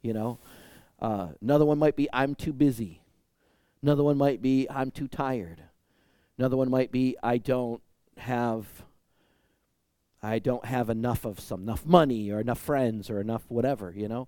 You 0.00 0.12
know, 0.12 0.38
uh, 1.00 1.30
another 1.42 1.64
one 1.64 1.78
might 1.78 1.96
be 1.96 2.08
I'm 2.12 2.36
too 2.36 2.52
busy. 2.52 3.02
Another 3.82 4.04
one 4.04 4.16
might 4.16 4.40
be 4.40 4.68
I'm 4.70 4.92
too 4.92 5.08
tired. 5.08 5.64
Another 6.40 6.56
one 6.56 6.70
might 6.70 6.90
be 6.90 7.18
I 7.22 7.36
don't 7.36 7.82
have 8.16 8.66
I 10.22 10.38
don't 10.38 10.64
have 10.64 10.88
enough 10.88 11.26
of 11.26 11.38
some 11.38 11.60
enough 11.60 11.84
money 11.84 12.30
or 12.30 12.40
enough 12.40 12.58
friends 12.58 13.10
or 13.10 13.20
enough 13.20 13.42
whatever, 13.48 13.92
you 13.94 14.08
know. 14.08 14.26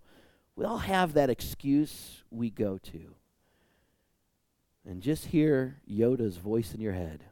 We 0.54 0.66
all 0.66 0.76
have 0.76 1.14
that 1.14 1.30
excuse 1.30 2.22
we 2.30 2.50
go 2.50 2.76
to. 2.76 3.14
And 4.84 5.00
just 5.00 5.28
hear 5.28 5.80
Yoda's 5.90 6.36
voice 6.36 6.74
in 6.74 6.82
your 6.82 6.92
head. 6.92 7.24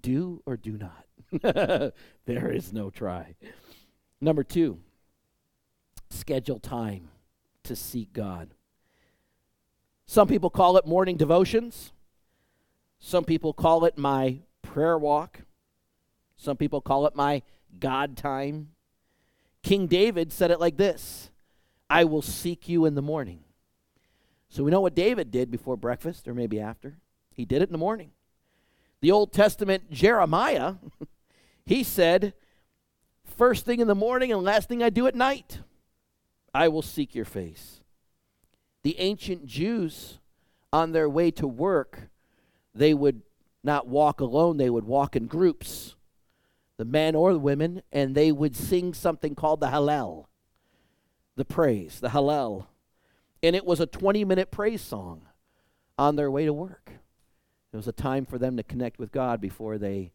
Do 0.00 0.40
or 0.46 0.56
do 0.56 0.78
not. 0.78 1.92
there 2.26 2.52
is 2.52 2.72
no 2.72 2.90
try. 2.90 3.34
Number 4.20 4.44
2, 4.44 4.78
schedule 6.10 6.60
time 6.60 7.08
to 7.64 7.74
seek 7.74 8.12
God. 8.12 8.54
Some 10.06 10.28
people 10.28 10.48
call 10.48 10.76
it 10.76 10.86
morning 10.86 11.16
devotions. 11.16 11.90
Some 13.00 13.24
people 13.24 13.52
call 13.52 13.84
it 13.86 13.98
my 13.98 14.40
prayer 14.62 14.98
walk. 14.98 15.40
Some 16.36 16.56
people 16.56 16.80
call 16.80 17.06
it 17.06 17.16
my 17.16 17.42
God 17.78 18.16
time. 18.16 18.68
King 19.62 19.86
David 19.86 20.32
said 20.32 20.50
it 20.50 20.60
like 20.60 20.76
this 20.76 21.30
I 21.88 22.04
will 22.04 22.22
seek 22.22 22.68
you 22.68 22.84
in 22.84 22.94
the 22.94 23.02
morning. 23.02 23.40
So 24.48 24.62
we 24.62 24.70
know 24.70 24.80
what 24.80 24.94
David 24.94 25.30
did 25.30 25.50
before 25.50 25.76
breakfast, 25.76 26.28
or 26.28 26.34
maybe 26.34 26.60
after. 26.60 26.98
He 27.34 27.44
did 27.44 27.62
it 27.62 27.68
in 27.68 27.72
the 27.72 27.78
morning. 27.78 28.10
The 29.00 29.12
Old 29.12 29.32
Testament 29.32 29.90
Jeremiah, 29.90 30.74
he 31.66 31.82
said, 31.82 32.34
First 33.24 33.64
thing 33.64 33.80
in 33.80 33.86
the 33.86 33.94
morning 33.94 34.32
and 34.32 34.42
last 34.42 34.68
thing 34.68 34.82
I 34.82 34.90
do 34.90 35.06
at 35.06 35.14
night, 35.14 35.60
I 36.52 36.68
will 36.68 36.82
seek 36.82 37.14
your 37.14 37.24
face. 37.24 37.80
The 38.82 38.98
ancient 38.98 39.46
Jews, 39.46 40.18
on 40.72 40.92
their 40.92 41.08
way 41.08 41.30
to 41.32 41.46
work, 41.46 42.08
they 42.74 42.94
would 42.94 43.22
not 43.62 43.86
walk 43.86 44.20
alone, 44.20 44.56
they 44.56 44.70
would 44.70 44.84
walk 44.84 45.16
in 45.16 45.26
groups, 45.26 45.94
the 46.76 46.84
men 46.84 47.14
or 47.14 47.32
the 47.32 47.38
women, 47.38 47.82
and 47.92 48.14
they 48.14 48.32
would 48.32 48.56
sing 48.56 48.94
something 48.94 49.34
called 49.34 49.60
the 49.60 49.68
Hallel, 49.68 50.26
the 51.36 51.44
praise, 51.44 52.00
the 52.00 52.08
Hallel. 52.08 52.66
And 53.42 53.54
it 53.54 53.66
was 53.66 53.80
a 53.80 53.86
20 53.86 54.24
minute 54.24 54.50
praise 54.50 54.80
song 54.80 55.22
on 55.98 56.16
their 56.16 56.30
way 56.30 56.44
to 56.46 56.52
work. 56.52 56.92
It 57.72 57.76
was 57.76 57.88
a 57.88 57.92
time 57.92 58.26
for 58.26 58.38
them 58.38 58.56
to 58.56 58.62
connect 58.62 58.98
with 58.98 59.12
God 59.12 59.40
before 59.40 59.78
they 59.78 60.12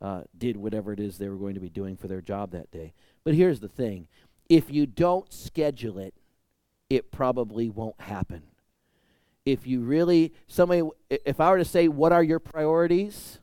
uh, 0.00 0.22
did 0.36 0.56
whatever 0.56 0.92
it 0.92 1.00
is 1.00 1.16
they 1.16 1.28
were 1.28 1.36
going 1.36 1.54
to 1.54 1.60
be 1.60 1.70
doing 1.70 1.96
for 1.96 2.08
their 2.08 2.20
job 2.20 2.50
that 2.50 2.70
day. 2.70 2.92
But 3.24 3.34
here's 3.34 3.60
the 3.60 3.68
thing 3.68 4.08
if 4.48 4.70
you 4.70 4.86
don't 4.86 5.32
schedule 5.32 5.98
it, 5.98 6.14
it 6.90 7.10
probably 7.10 7.70
won't 7.70 8.00
happen 8.00 8.42
if 9.44 9.66
you 9.66 9.80
really 9.80 10.32
somebody 10.46 10.82
if 11.10 11.40
I 11.40 11.50
were 11.50 11.58
to 11.58 11.64
say 11.64 11.88
what 11.88 12.12
are 12.12 12.22
your 12.22 12.38
priorities, 12.38 13.38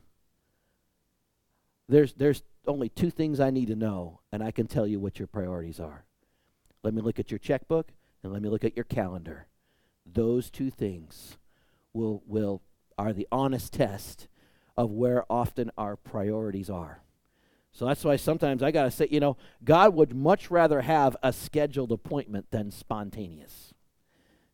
there's 1.88 2.14
there's 2.14 2.42
only 2.66 2.88
two 2.88 3.10
things 3.10 3.40
I 3.40 3.50
need 3.50 3.66
to 3.68 3.76
know 3.76 4.20
and 4.32 4.42
I 4.42 4.50
can 4.50 4.66
tell 4.66 4.86
you 4.86 5.00
what 5.00 5.18
your 5.18 5.28
priorities 5.28 5.80
are. 5.80 6.04
Let 6.82 6.94
me 6.94 7.02
look 7.02 7.18
at 7.18 7.30
your 7.30 7.38
checkbook 7.38 7.92
and 8.22 8.32
let 8.32 8.42
me 8.42 8.48
look 8.48 8.64
at 8.64 8.76
your 8.76 8.84
calendar. 8.84 9.46
Those 10.06 10.50
two 10.50 10.70
things 10.70 11.36
will 11.92 12.22
will 12.26 12.62
are 12.98 13.12
the 13.12 13.28
honest 13.30 13.72
test 13.72 14.28
of 14.76 14.90
where 14.90 15.24
often 15.30 15.70
our 15.76 15.96
priorities 15.96 16.70
are. 16.70 17.02
So 17.72 17.86
that's 17.86 18.04
why 18.04 18.16
sometimes 18.16 18.62
I 18.62 18.70
got 18.72 18.84
to 18.84 18.90
say, 18.90 19.06
you 19.10 19.20
know, 19.20 19.36
God 19.62 19.94
would 19.94 20.14
much 20.14 20.50
rather 20.50 20.80
have 20.80 21.16
a 21.22 21.32
scheduled 21.32 21.92
appointment 21.92 22.50
than 22.50 22.70
spontaneous 22.70 23.69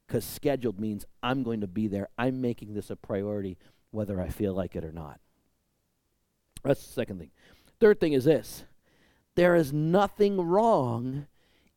because 0.06 0.24
scheduled 0.24 0.80
means 0.80 1.04
I'm 1.22 1.42
going 1.42 1.60
to 1.60 1.66
be 1.66 1.88
there. 1.88 2.08
I'm 2.16 2.40
making 2.40 2.74
this 2.74 2.90
a 2.90 2.96
priority 2.96 3.58
whether 3.90 4.20
I 4.20 4.28
feel 4.28 4.54
like 4.54 4.76
it 4.76 4.84
or 4.84 4.92
not. 4.92 5.20
That's 6.62 6.86
the 6.86 6.92
second 6.92 7.18
thing. 7.18 7.30
Third 7.80 8.00
thing 8.00 8.12
is 8.12 8.24
this 8.24 8.64
there 9.34 9.54
is 9.54 9.72
nothing 9.72 10.40
wrong 10.40 11.26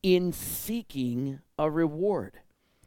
in 0.02 0.32
seeking 0.32 1.40
a 1.58 1.70
reward. 1.70 2.40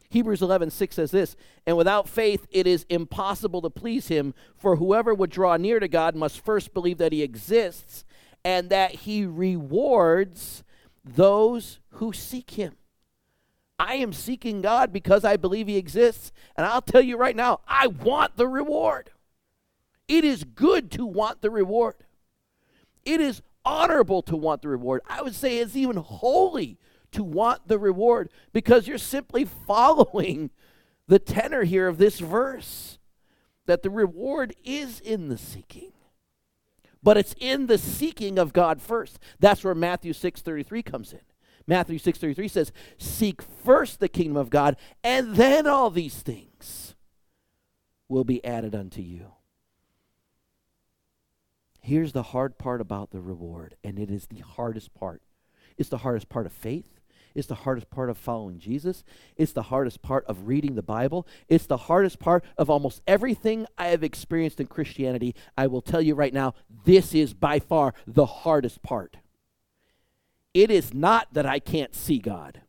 Hebrews 0.09 0.43
11, 0.43 0.71
6 0.71 0.95
says 0.97 1.11
this, 1.11 1.37
and 1.67 1.77
without 1.77 2.07
faith 2.07 2.47
it 2.51 2.67
is 2.67 2.85
impossible 2.91 3.63
to 3.63 3.71
please 3.71 4.09
him, 4.09 4.35
for 4.57 4.77
whoever 4.77 5.15
would 5.15 5.31
draw 5.31 5.57
near 5.57 5.81
to 5.81 5.89
God 5.89 6.15
must 6.15 6.45
first 6.45 6.75
believe 6.75 6.99
that 6.99 7.13
he 7.13 7.23
exists 7.23 8.05
and 8.45 8.69
that 8.69 8.91
he 8.91 9.25
rewards 9.25 10.65
those 11.05 11.81
who 11.93 12.13
seek 12.13 12.53
him. 12.53 12.77
I 13.83 13.95
am 13.95 14.12
seeking 14.12 14.62
God 14.62 14.92
because 14.92 15.25
I 15.25 15.37
believe 15.37 15.66
He 15.66 15.77
exists. 15.77 16.31
And 16.57 16.64
I'll 16.64 16.83
tell 16.83 17.03
you 17.03 17.16
right 17.16 17.35
now, 17.35 17.61
I 17.66 17.88
want 17.88 18.37
the 18.37 18.47
reward. 18.47 19.11
It 20.07 20.25
is 20.25 20.45
good 20.45 20.92
to 20.92 21.05
want 21.05 21.42
the 21.42 21.51
reward. 21.51 21.97
It 23.05 23.21
is 23.21 23.42
honorable 23.64 24.23
to 24.23 24.37
want 24.37 24.62
the 24.62 24.68
reward. 24.68 25.01
I 25.09 25.21
would 25.21 25.35
say 25.35 25.59
it's 25.59 25.75
even 25.75 25.97
holy 25.97 26.79
to 27.11 27.25
want 27.25 27.66
the 27.66 27.79
reward 27.79 28.31
because 28.53 28.87
you're 28.87 28.99
simply 28.99 29.45
following 29.45 30.51
the 31.09 31.18
tenor 31.18 31.64
here 31.64 31.88
of 31.88 31.99
this 31.99 32.21
verse 32.21 33.01
that 33.66 33.83
the 33.83 33.90
reward 33.90 34.55
is 34.64 35.01
in 35.01 35.29
the 35.29 35.38
seeking. 35.38 35.90
But 37.03 37.16
it's 37.16 37.35
in 37.37 37.66
the 37.66 37.79
seeking 37.79 38.38
of 38.38 38.53
God 38.53 38.81
first. 38.81 39.18
That's 39.40 39.64
where 39.64 39.75
Matthew 39.75 40.12
6:33 40.12 40.85
comes 40.85 41.12
in. 41.12 41.21
Matthew 41.66 41.98
6:33 41.98 42.48
says, 42.48 42.72
"Seek 42.98 43.42
first 43.42 44.01
the 44.01 44.09
kingdom 44.09 44.37
of 44.37 44.51
God, 44.51 44.77
and 45.03 45.37
then 45.37 45.66
all 45.66 45.90
these 45.90 46.22
things 46.22 46.94
will 48.09 48.25
be 48.25 48.44
added 48.44 48.75
unto 48.75 49.01
you." 49.01 49.33
Here's 51.81 52.12
the 52.12 52.22
hard 52.22 52.59
part 52.59 52.81
about 52.81 53.11
the 53.11 53.20
reward, 53.20 53.77
and 53.83 53.98
it 53.98 54.11
is 54.11 54.27
the 54.27 54.38
hardest 54.38 54.94
part. 54.94 55.22
It's 55.77 55.88
the 55.88 55.98
hardest 55.98 56.29
part 56.29 56.46
of 56.46 56.53
faith. 56.53 57.01
It's 57.35 57.48
the 57.48 57.55
hardest 57.55 57.90
part 57.90 58.11
of 58.11 58.18
following 58.18 58.59
Jesus. 58.59 59.05
It's 59.37 59.53
the 59.53 59.62
hardest 59.62 60.03
part 60.03 60.25
of 60.27 60.46
reading 60.46 60.75
the 60.75 60.83
Bible. 60.83 61.27
It's 61.48 61.66
the 61.66 61.77
hardest 61.79 62.18
part 62.18 62.44
of 62.59 62.68
almost 62.68 63.03
everything 63.07 63.66
I 63.79 63.88
have 63.88 64.05
experienced 64.05 64.61
in 64.61 64.66
Christianity. 64.66 65.35
I 65.57 65.66
will 65.66 65.81
tell 65.81 66.03
you 66.03 66.14
right 66.14 66.35
now, 66.35 66.55
this 66.85 67.14
is 67.14 67.35
by 67.35 67.59
far 67.59 67.94
the 68.07 68.27
hardest 68.27 68.83
part. 68.83 69.16
It 70.55 70.71
is 70.71 70.93
not 70.93 71.33
that 71.33 71.47
I 71.47 71.59
can't 71.59 71.95
see 71.95 72.19
God. 72.19 72.61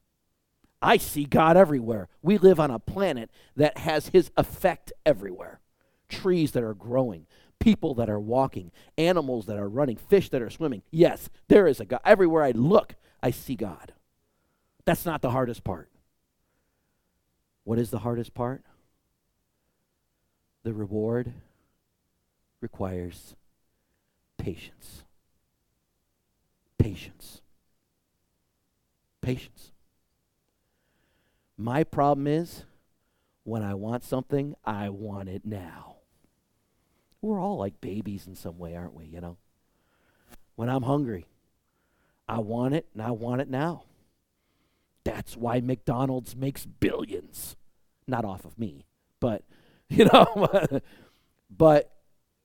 I 0.81 0.97
see 0.97 1.25
God 1.25 1.57
everywhere. 1.57 2.09
We 2.21 2.37
live 2.37 2.59
on 2.59 2.71
a 2.71 2.79
planet 2.79 3.29
that 3.55 3.77
has 3.79 4.09
His 4.09 4.31
effect 4.37 4.91
everywhere. 5.05 5.59
Trees 6.09 6.51
that 6.51 6.63
are 6.63 6.73
growing, 6.73 7.25
people 7.59 7.95
that 7.95 8.09
are 8.09 8.19
walking, 8.19 8.71
animals 8.97 9.45
that 9.45 9.57
are 9.57 9.69
running, 9.69 9.95
fish 9.97 10.29
that 10.29 10.41
are 10.41 10.49
swimming. 10.49 10.83
Yes, 10.91 11.29
there 11.47 11.67
is 11.67 11.79
a 11.79 11.85
God. 11.85 12.01
Everywhere 12.03 12.43
I 12.43 12.51
look, 12.51 12.95
I 13.21 13.31
see 13.31 13.55
God. 13.55 13.93
That's 14.85 15.05
not 15.05 15.21
the 15.21 15.31
hardest 15.31 15.63
part. 15.63 15.89
What 17.63 17.79
is 17.79 17.89
the 17.89 17.99
hardest 17.99 18.33
part? 18.33 18.63
The 20.63 20.73
reward 20.73 21.31
requires 22.59 23.35
patience. 24.37 25.03
Patience. 26.77 27.41
Patience. 29.23 29.71
My 31.57 31.85
problem 31.85 32.27
is 32.27 32.65
when 33.45 33.63
I 33.63 33.73
want 33.73 34.03
something, 34.03 34.53
I 34.65 34.89
want 34.89 35.29
it 35.29 35.45
now. 35.45 35.95
We're 37.21 37.39
all 37.39 37.57
like 37.57 37.79
babies 37.79 38.27
in 38.27 38.35
some 38.35 38.57
way, 38.59 38.75
aren't 38.75 38.93
we? 38.93 39.05
You 39.05 39.21
know? 39.21 39.37
When 40.55 40.67
I'm 40.67 40.83
hungry, 40.83 41.25
I 42.27 42.39
want 42.39 42.73
it 42.73 42.85
and 42.93 43.01
I 43.01 43.11
want 43.11 43.39
it 43.39 43.49
now. 43.49 43.85
That's 45.05 45.37
why 45.37 45.61
McDonald's 45.61 46.35
makes 46.35 46.65
billions. 46.65 47.55
Not 48.05 48.25
off 48.25 48.43
of 48.43 48.59
me, 48.59 48.85
but, 49.21 49.43
you 49.89 50.03
know, 50.03 50.49
but, 51.49 51.93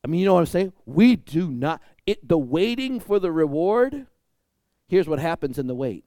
I 0.04 0.06
mean, 0.06 0.20
you 0.20 0.26
know 0.26 0.34
what 0.34 0.40
I'm 0.40 0.46
saying? 0.46 0.72
We 0.86 1.16
do 1.16 1.50
not, 1.50 1.82
it, 2.06 2.26
the 2.26 2.38
waiting 2.38 3.00
for 3.00 3.18
the 3.18 3.32
reward, 3.32 4.06
here's 4.86 5.08
what 5.08 5.18
happens 5.18 5.58
in 5.58 5.66
the 5.66 5.74
wait 5.74 6.04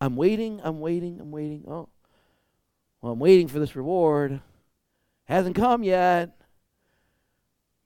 I'm 0.00 0.16
waiting, 0.16 0.60
I'm 0.62 0.80
waiting, 0.80 1.20
I'm 1.20 1.30
waiting. 1.30 1.64
Oh, 1.68 1.88
well, 3.02 3.12
I'm 3.12 3.18
waiting 3.18 3.48
for 3.48 3.58
this 3.58 3.76
reward. 3.76 4.40
Hasn't 5.24 5.56
come 5.56 5.82
yet. 5.82 6.36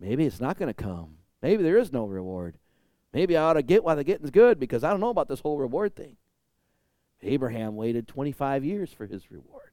Maybe 0.00 0.24
it's 0.24 0.40
not 0.40 0.58
going 0.58 0.72
to 0.72 0.74
come. 0.74 1.16
Maybe 1.42 1.62
there 1.62 1.78
is 1.78 1.92
no 1.92 2.06
reward. 2.06 2.56
Maybe 3.12 3.36
I 3.36 3.42
ought 3.42 3.54
to 3.54 3.62
get 3.62 3.84
while 3.84 3.96
the 3.96 4.04
getting's 4.04 4.30
good 4.30 4.58
because 4.58 4.82
I 4.82 4.90
don't 4.90 5.00
know 5.00 5.08
about 5.08 5.28
this 5.28 5.40
whole 5.40 5.58
reward 5.58 5.94
thing. 5.94 6.16
Abraham 7.22 7.76
waited 7.76 8.06
25 8.08 8.64
years 8.64 8.92
for 8.92 9.06
his 9.06 9.30
reward. 9.30 9.70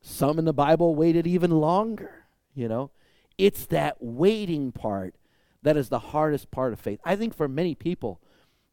Some 0.00 0.38
in 0.38 0.44
the 0.44 0.52
Bible 0.52 0.94
waited 0.94 1.26
even 1.26 1.50
longer, 1.50 2.26
you 2.54 2.68
know. 2.68 2.90
It's 3.38 3.66
that 3.66 3.96
waiting 4.00 4.70
part 4.70 5.14
that 5.62 5.76
is 5.76 5.88
the 5.88 5.98
hardest 5.98 6.50
part 6.50 6.72
of 6.72 6.78
faith. 6.78 7.00
I 7.04 7.16
think 7.16 7.34
for 7.34 7.48
many 7.48 7.74
people, 7.74 8.20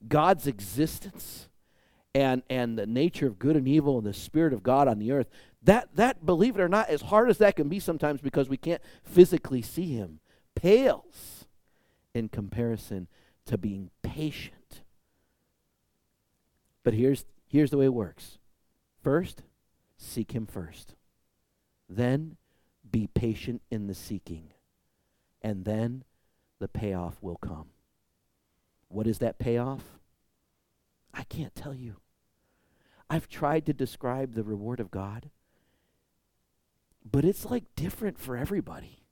God's 0.07 0.45
existence 0.45 1.47
and 2.13 2.43
and 2.49 2.77
the 2.77 2.85
nature 2.85 3.27
of 3.27 3.39
good 3.39 3.55
and 3.55 3.67
evil 3.67 3.97
and 3.97 4.05
the 4.05 4.13
spirit 4.13 4.53
of 4.53 4.63
God 4.63 4.87
on 4.87 4.99
the 4.99 5.11
earth, 5.11 5.29
that 5.63 5.89
that 5.95 6.25
believe 6.25 6.55
it 6.57 6.61
or 6.61 6.69
not, 6.69 6.89
as 6.89 7.01
hard 7.01 7.29
as 7.29 7.37
that 7.37 7.55
can 7.55 7.69
be 7.69 7.79
sometimes 7.79 8.21
because 8.21 8.49
we 8.49 8.57
can't 8.57 8.81
physically 9.03 9.61
see 9.61 9.93
him, 9.93 10.19
pales 10.55 11.45
in 12.13 12.29
comparison 12.29 13.07
to 13.45 13.57
being 13.57 13.89
patient. 14.01 14.81
But 16.83 16.93
here's 16.93 17.25
here's 17.47 17.71
the 17.71 17.77
way 17.77 17.85
it 17.85 17.93
works. 17.93 18.37
First, 19.01 19.43
seek 19.97 20.33
him 20.33 20.45
first. 20.45 20.95
Then 21.89 22.37
be 22.89 23.07
patient 23.07 23.61
in 23.71 23.87
the 23.87 23.95
seeking. 23.95 24.51
And 25.41 25.65
then 25.65 26.03
the 26.59 26.67
payoff 26.67 27.17
will 27.21 27.37
come. 27.37 27.67
What 28.89 29.07
is 29.07 29.19
that 29.19 29.39
payoff? 29.39 30.00
I 31.21 31.23
can't 31.25 31.53
tell 31.53 31.75
you. 31.75 31.97
I've 33.07 33.29
tried 33.29 33.67
to 33.67 33.73
describe 33.73 34.33
the 34.33 34.43
reward 34.43 34.79
of 34.79 34.89
God, 34.89 35.29
but 37.09 37.23
it's 37.23 37.45
like 37.45 37.63
different 37.75 38.17
for 38.17 38.35
everybody. 38.35 39.03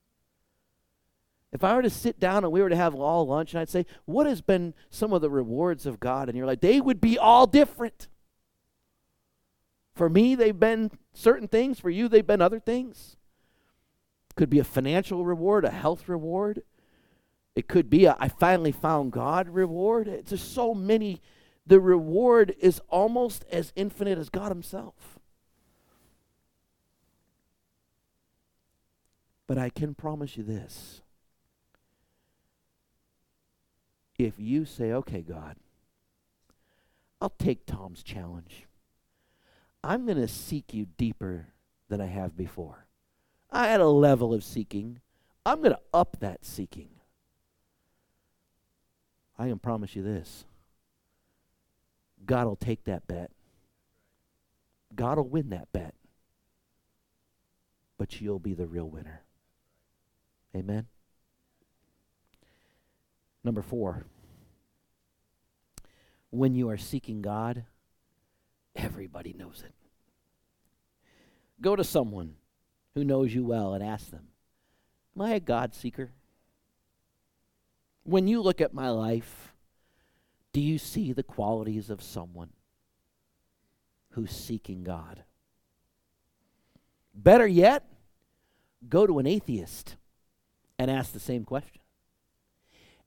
If 1.52 1.64
I 1.64 1.76
were 1.76 1.84
to 1.84 1.90
sit 1.92 2.20
down 2.20 2.44
and 2.44 2.52
we 2.52 2.64
were 2.64 2.70
to 2.70 2.76
have 2.76 2.96
all 2.96 3.28
lunch 3.28 3.54
and 3.54 3.62
I'd 3.62 3.70
say, 3.70 3.86
What 4.06 4.26
has 4.26 4.42
been 4.42 4.74
some 4.90 5.14
of 5.14 5.22
the 5.22 5.30
rewards 5.30 5.86
of 5.86 6.00
God? 6.00 6.30
And 6.30 6.36
you're 6.38 6.48
like, 6.48 6.62
They 6.62 6.82
would 6.82 7.00
be 7.00 7.20
all 7.20 7.46
different. 7.46 8.08
For 9.94 10.10
me, 10.10 10.34
they've 10.34 10.60
been 10.60 10.90
certain 11.14 11.48
things. 11.48 11.80
For 11.80 11.92
you, 11.92 12.08
they've 12.08 12.26
been 12.26 12.42
other 12.42 12.60
things. 12.60 13.18
Could 14.36 14.50
be 14.50 14.60
a 14.60 14.64
financial 14.64 15.26
reward, 15.26 15.64
a 15.64 15.70
health 15.70 16.10
reward. 16.10 16.64
It 17.56 17.68
could 17.68 17.88
be 17.88 18.06
a 18.06 18.18
I 18.20 18.30
finally 18.30 18.72
found 18.72 19.12
God 19.12 19.48
reward. 19.50 20.08
It's 20.08 20.32
just 20.32 20.56
so 20.56 20.74
many. 20.74 21.22
The 21.70 21.80
reward 21.80 22.56
is 22.60 22.82
almost 22.90 23.46
as 23.52 23.72
infinite 23.76 24.18
as 24.18 24.32
God 24.32 24.50
Himself. 24.50 25.20
But 29.46 29.60
I 29.60 29.70
can 29.70 29.94
promise 29.94 30.36
you 30.36 30.42
this. 30.42 31.02
If 34.18 34.34
you 34.40 34.66
say, 34.66 34.92
okay, 34.92 35.22
God, 35.22 35.58
I'll 37.22 37.36
take 37.38 37.68
Tom's 37.68 38.02
challenge. 38.02 38.66
I'm 39.84 40.08
going 40.08 40.18
to 40.18 40.28
seek 40.28 40.74
you 40.74 40.88
deeper 40.98 41.50
than 41.88 42.02
I 42.02 42.08
have 42.08 42.36
before. 42.36 42.88
I 43.52 43.68
had 43.68 43.80
a 43.80 43.88
level 43.88 44.34
of 44.34 44.44
seeking. 44.44 45.02
I'm 45.46 45.60
going 45.60 45.74
to 45.74 45.82
up 45.94 46.18
that 46.20 46.44
seeking. 46.44 46.90
I 49.38 49.48
can 49.48 49.60
promise 49.60 49.96
you 49.96 50.02
this 50.02 50.46
God 52.26 52.48
will 52.48 52.56
take 52.56 52.84
that 52.86 53.08
bet. 53.08 53.32
God 54.96 55.18
will 55.18 55.28
win 55.28 55.50
that 55.50 55.72
bet. 55.72 55.94
But 57.98 58.22
you'll 58.22 58.40
be 58.40 58.54
the 58.54 58.68
real 58.68 58.90
winner. 58.90 59.24
Amen. 60.56 60.88
Number 63.44 63.62
four, 63.62 64.06
when 66.30 66.56
you 66.56 66.70
are 66.70 66.78
seeking 66.78 67.22
God, 67.22 67.66
everybody 68.76 69.34
knows 69.34 69.64
it. 69.66 69.74
Go 71.62 71.76
to 71.76 71.84
someone 71.84 72.36
who 72.94 73.04
knows 73.04 73.34
you 73.34 73.44
well 73.46 73.74
and 73.74 73.84
ask 73.84 74.12
them, 74.12 74.28
Am 75.16 75.22
I 75.22 75.32
a 75.32 75.40
God 75.40 75.74
seeker? 75.74 76.12
When 78.04 78.28
you 78.28 78.42
look 78.42 78.62
at 78.62 78.74
my 78.74 78.90
life, 78.90 79.49
do 80.54 80.62
you 80.62 80.78
see 80.78 81.14
the 81.14 81.24
qualities 81.24 81.90
of 81.90 82.02
someone 82.02 82.50
who's 84.12 84.32
seeking 84.32 84.84
God? 84.84 85.24
Better 87.14 87.48
yet, 87.48 87.86
go 88.88 89.06
to 89.06 89.20
an 89.20 89.28
atheist 89.28 89.98
and 90.78 90.90
ask 90.90 91.12
the 91.12 91.20
same 91.20 91.44
question. 91.44 91.82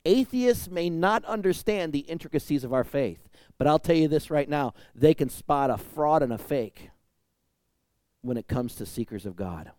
Atheists 0.05 0.69
may 0.69 0.91
not 0.91 1.25
understand 1.25 1.93
the 1.93 2.01
intricacies 2.01 2.65
of 2.65 2.73
our 2.73 2.85
faith, 2.85 3.29
but 3.57 3.67
I'll 3.67 3.79
tell 3.79 3.97
you 3.97 4.09
this 4.09 4.31
right 4.31 4.49
now 4.49 4.75
they 4.95 5.15
can 5.15 5.29
spot 5.29 5.71
a 5.71 5.79
fraud 5.79 6.23
and 6.23 6.33
a 6.33 6.39
fake 6.39 6.91
when 8.21 8.37
it 8.37 8.49
comes 8.49 8.75
to 8.77 8.87
seekers 8.87 9.27
of 9.27 9.37
God. 9.37 9.71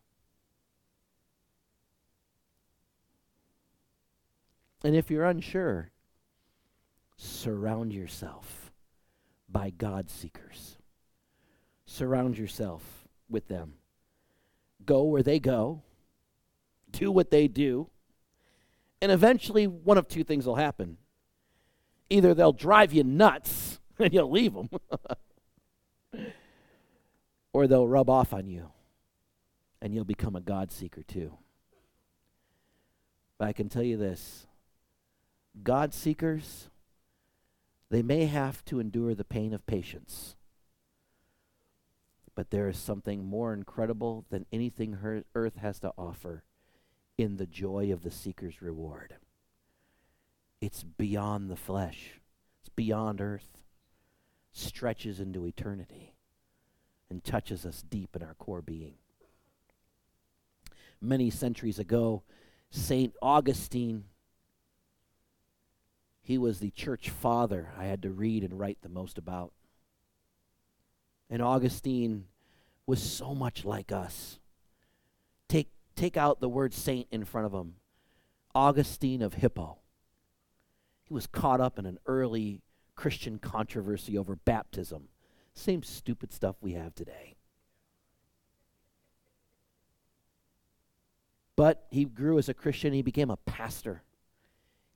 And 4.83 4.95
if 4.95 5.09
you're 5.09 5.25
unsure, 5.25 5.92
surround 7.17 7.93
yourself 7.93 8.71
by 9.49 9.69
God 9.69 10.09
seekers. 10.09 10.77
Surround 11.85 12.37
yourself 12.37 13.07
with 13.29 13.47
them. 13.47 13.75
Go 14.85 15.03
where 15.03 15.23
they 15.23 15.39
go, 15.39 15.81
do 16.91 17.11
what 17.11 17.31
they 17.31 17.47
do, 17.47 17.89
and 19.01 19.11
eventually 19.11 19.67
one 19.67 19.97
of 19.97 20.07
two 20.07 20.23
things 20.23 20.45
will 20.45 20.55
happen. 20.55 20.97
Either 22.09 22.33
they'll 22.33 22.51
drive 22.51 22.93
you 22.93 23.03
nuts 23.03 23.79
and 23.99 24.13
you'll 24.13 24.31
leave 24.31 24.53
them, 24.53 24.69
or 27.53 27.67
they'll 27.67 27.87
rub 27.87 28.09
off 28.09 28.33
on 28.33 28.47
you 28.47 28.71
and 29.83 29.93
you'll 29.93 30.05
become 30.05 30.35
a 30.35 30.41
God 30.41 30.71
seeker 30.71 31.03
too. 31.03 31.37
But 33.37 33.49
I 33.49 33.53
can 33.53 33.67
tell 33.67 33.83
you 33.83 33.97
this 33.97 34.47
God 35.61 35.93
seekers, 35.93 36.69
they 37.93 38.01
may 38.01 38.25
have 38.25 38.65
to 38.65 38.79
endure 38.79 39.13
the 39.13 39.23
pain 39.23 39.53
of 39.53 39.67
patience. 39.67 40.35
But 42.33 42.49
there 42.49 42.67
is 42.67 42.75
something 42.75 43.23
more 43.23 43.53
incredible 43.53 44.25
than 44.31 44.47
anything 44.51 44.93
her- 44.93 45.25
earth 45.35 45.57
has 45.57 45.79
to 45.81 45.93
offer 45.95 46.43
in 47.19 47.37
the 47.37 47.45
joy 47.45 47.93
of 47.93 48.01
the 48.01 48.09
seeker's 48.09 48.63
reward. 48.63 49.17
It's 50.59 50.81
beyond 50.81 51.51
the 51.51 51.55
flesh, 51.55 52.19
it's 52.61 52.69
beyond 52.69 53.21
earth, 53.21 53.61
stretches 54.51 55.19
into 55.19 55.45
eternity, 55.45 56.15
and 57.11 57.23
touches 57.23 57.63
us 57.63 57.83
deep 57.83 58.15
in 58.15 58.23
our 58.23 58.33
core 58.33 58.63
being. 58.63 58.95
Many 60.99 61.29
centuries 61.29 61.77
ago, 61.77 62.23
St. 62.71 63.13
Augustine 63.21 64.05
he 66.23 66.37
was 66.37 66.59
the 66.59 66.71
church 66.71 67.09
father 67.09 67.69
I 67.77 67.83
had 67.83 68.01
to 68.03 68.09
read 68.09 68.43
and 68.43 68.57
write 68.57 68.77
the 68.81 68.89
most 68.89 69.17
about. 69.17 69.51
And 71.29 71.41
Augustine 71.41 72.25
was 72.87 73.03
so 73.03 73.35
much 73.35 73.65
like 73.65 73.91
us. 73.91 74.39
Take, 75.49 75.69
take 75.95 76.15
out 76.15 76.39
the 76.39 76.49
word 76.49 76.73
saint 76.73 77.07
in 77.11 77.25
front 77.25 77.45
of 77.45 77.53
him. 77.53 77.75
Augustine 78.55 79.21
of 79.21 79.33
Hippo. 79.33 79.79
He 81.03 81.13
was 81.13 81.27
caught 81.27 81.59
up 81.59 81.77
in 81.77 81.85
an 81.85 81.99
early 82.05 82.61
Christian 82.95 83.37
controversy 83.37 84.17
over 84.17 84.37
baptism. 84.37 85.09
Same 85.53 85.83
stupid 85.83 86.31
stuff 86.31 86.55
we 86.61 86.73
have 86.73 86.95
today. 86.95 87.35
But 91.55 91.85
he 91.91 92.05
grew 92.05 92.37
as 92.37 92.47
a 92.47 92.53
Christian. 92.53 92.93
He 92.93 93.01
became 93.01 93.29
a 93.29 93.37
pastor. 93.37 94.03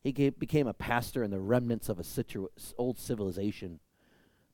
He 0.04 0.30
became 0.30 0.68
a 0.68 0.74
pastor 0.74 1.24
in 1.24 1.32
the 1.32 1.40
remnants 1.40 1.90
of 1.90 2.00
a 2.00 2.04
situ- 2.04 2.50
old 2.78 2.98
civilization 2.98 3.80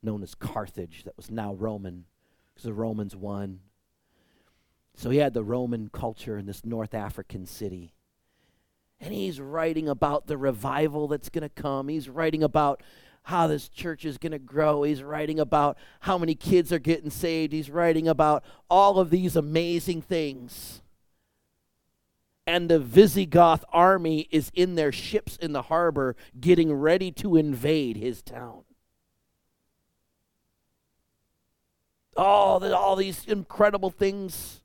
known 0.01 0.23
as 0.23 0.36
Carthage 0.36 1.03
that 1.03 1.15
was 1.17 1.32
now 1.32 1.53
Roman 1.53 2.06
because 2.53 2.65
the 2.65 2.73
Romans 2.73 3.15
won. 3.15 3.60
So 4.95 5.10
he 5.10 5.17
had 5.17 5.34
the 5.34 5.43
Roman 5.43 5.89
culture 5.89 6.38
in 6.38 6.45
this 6.45 6.65
North 6.65 6.93
African 6.93 7.45
city. 7.45 7.93
And 8.99 9.13
he's 9.13 9.39
writing 9.39 9.89
about 9.89 10.27
the 10.27 10.38
revival 10.38 11.08
that's 11.08 11.29
going 11.29 11.41
to 11.43 11.49
come. 11.49 11.88
He's 11.88 12.10
writing 12.10 12.43
about 12.43 12.82
how 13.23 13.47
this 13.47 13.69
church 13.69 14.06
is 14.06 14.17
going 14.17 14.34
to 14.34 14.39
grow. 14.39 14.84
He's 14.84 15.01
writing 15.01 15.39
about 15.39 15.77
how 16.01 16.17
many 16.17 16.36
kids 16.36 16.71
are 16.71 16.79
getting 16.79 17.10
saved. 17.10 17.53
He's 17.53 17.69
writing 17.69 18.08
about 18.08 18.43
all 18.69 18.99
of 18.99 19.10
these 19.10 19.36
amazing 19.36 20.01
things 20.01 20.82
and 22.45 22.69
the 22.69 22.79
Visigoth 22.79 23.63
army 23.71 24.27
is 24.32 24.51
in 24.53 24.75
their 24.75 24.91
ships 24.91 25.38
in 25.38 25.53
the 25.53 25.63
harbor 25.63 26.15
getting 26.39 26.73
ready 26.73 27.12
to 27.12 27.38
invade 27.38 27.97
his 27.97 28.21
town. 28.21 28.63
Oh, 32.15 32.60
that 32.60 32.73
all 32.73 32.95
these 32.95 33.25
incredible 33.25 33.89
things 33.89 34.62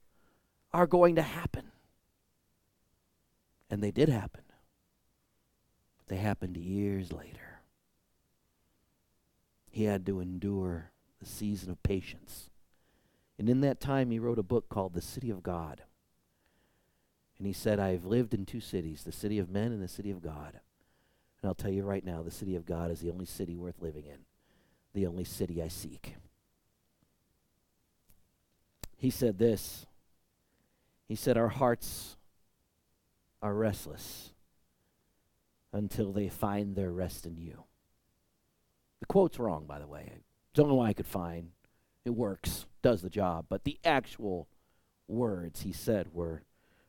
are 0.73 0.87
going 0.87 1.15
to 1.17 1.23
happen. 1.23 1.71
And 3.71 3.83
they 3.83 3.91
did 3.91 4.09
happen. 4.09 4.43
They 6.09 6.17
happened 6.17 6.57
years 6.57 7.13
later. 7.13 7.61
He 9.71 9.85
had 9.85 10.05
to 10.07 10.21
endure 10.21 10.91
the 11.21 11.27
season 11.27 11.71
of 11.71 11.83
patience. 11.83 12.51
And 13.39 13.49
in 13.49 13.61
that 13.61 13.81
time, 13.81 14.11
he 14.11 14.19
wrote 14.19 14.39
a 14.39 14.43
book 14.43 14.69
called 14.69 14.95
The 14.95 15.03
City 15.03 15.31
of 15.31 15.43
God. 15.43 15.83
And 17.39 17.47
he 17.47 17.53
said, 17.53 17.79
I've 17.79 18.05
lived 18.05 18.35
in 18.35 18.45
two 18.45 18.61
cities, 18.61 19.05
the 19.05 19.13
city 19.13 19.39
of 19.39 19.49
men 19.49 19.73
and 19.73 19.83
the 19.83 19.89
city 19.89 20.11
of 20.11 20.23
God. 20.23 20.61
And 21.41 21.49
I'll 21.49 21.55
tell 21.55 21.71
you 21.71 21.85
right 21.85 22.05
now, 22.05 22.23
the 22.23 22.31
city 22.31 22.57
of 22.57 22.67
God 22.67 22.91
is 22.91 23.01
the 23.01 23.11
only 23.11 23.27
city 23.27 23.57
worth 23.57 23.81
living 23.81 24.07
in, 24.07 24.19
the 24.93 25.07
only 25.07 25.25
city 25.25 25.63
I 25.63 25.69
seek. 25.69 26.17
He 28.97 29.11
said 29.11 29.39
this 29.39 29.87
He 31.07 31.15
said, 31.15 31.37
Our 31.37 31.49
hearts 31.49 32.17
are 33.41 33.55
restless 33.55 34.33
until 35.73 36.13
they 36.13 36.29
find 36.29 36.75
their 36.75 36.91
rest 36.91 37.25
in 37.25 37.37
you. 37.37 37.65
The 38.99 39.07
quote's 39.07 39.39
wrong, 39.39 39.65
by 39.67 39.79
the 39.79 39.87
way. 39.87 40.11
I 40.15 40.19
don't 40.55 40.69
know 40.69 40.75
why 40.75 40.89
I 40.89 40.93
could 40.93 41.07
find. 41.07 41.51
It 42.05 42.11
works, 42.11 42.67
does 42.83 43.03
the 43.03 43.11
job. 43.11 43.47
But 43.49 43.63
the 43.63 43.79
actual 43.85 44.49
words 45.07 45.61
he 45.61 45.73
said 45.73 46.09
were, 46.13 46.43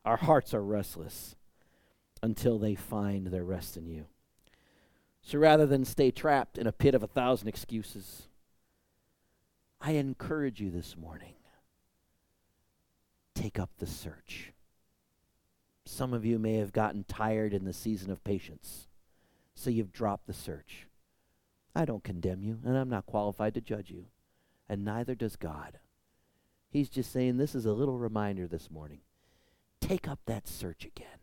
Our 0.09 0.17
hearts 0.17 0.55
are 0.55 0.63
restless 0.63 1.35
until 2.23 2.57
they 2.57 2.73
find 2.73 3.27
their 3.27 3.43
rest 3.43 3.77
in 3.77 3.85
you. 3.85 4.07
So 5.21 5.37
rather 5.37 5.67
than 5.67 5.85
stay 5.85 6.09
trapped 6.09 6.57
in 6.57 6.65
a 6.65 6.71
pit 6.71 6.95
of 6.95 7.03
a 7.03 7.07
thousand 7.07 7.47
excuses, 7.47 8.27
I 9.79 9.91
encourage 9.91 10.59
you 10.59 10.71
this 10.71 10.97
morning 10.97 11.35
take 13.35 13.59
up 13.59 13.69
the 13.77 13.85
search. 13.85 14.51
Some 15.85 16.15
of 16.15 16.25
you 16.25 16.39
may 16.39 16.55
have 16.55 16.73
gotten 16.73 17.03
tired 17.03 17.53
in 17.53 17.65
the 17.65 17.71
season 17.71 18.09
of 18.09 18.23
patience, 18.23 18.87
so 19.53 19.69
you've 19.69 19.93
dropped 19.93 20.25
the 20.25 20.33
search. 20.33 20.87
I 21.75 21.85
don't 21.85 22.03
condemn 22.03 22.41
you, 22.41 22.57
and 22.65 22.75
I'm 22.75 22.89
not 22.89 23.05
qualified 23.05 23.53
to 23.53 23.61
judge 23.61 23.91
you, 23.91 24.07
and 24.67 24.83
neither 24.83 25.13
does 25.13 25.35
God. 25.35 25.77
He's 26.71 26.89
just 26.89 27.11
saying 27.11 27.37
this 27.37 27.53
is 27.53 27.67
a 27.67 27.73
little 27.73 27.99
reminder 27.99 28.47
this 28.47 28.71
morning. 28.71 29.01
Take 29.89 30.07
up 30.07 30.19
that 30.27 30.47
search 30.47 30.85
again. 30.85 31.17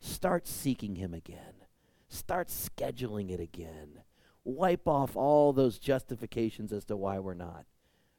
Start 0.00 0.48
seeking 0.48 0.96
Him 0.96 1.14
again. 1.14 1.62
Start 2.08 2.48
scheduling 2.48 3.30
it 3.30 3.38
again. 3.38 4.00
Wipe 4.42 4.88
off 4.88 5.14
all 5.14 5.52
those 5.52 5.78
justifications 5.78 6.72
as 6.72 6.84
to 6.86 6.96
why 6.96 7.20
we're 7.20 7.34
not. 7.34 7.66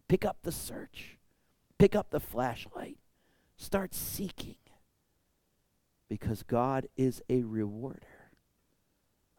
Pick 0.07 0.23
up 0.23 0.37
the 0.43 0.51
search. 0.53 1.17
Pick 1.77 1.93
up 1.93 2.11
the 2.11 2.21
flashlight. 2.21 2.99
Start 3.57 3.93
seeking. 3.93 4.55
Because 6.07 6.41
God 6.43 6.87
is 6.95 7.21
a 7.29 7.43
rewarder 7.43 8.31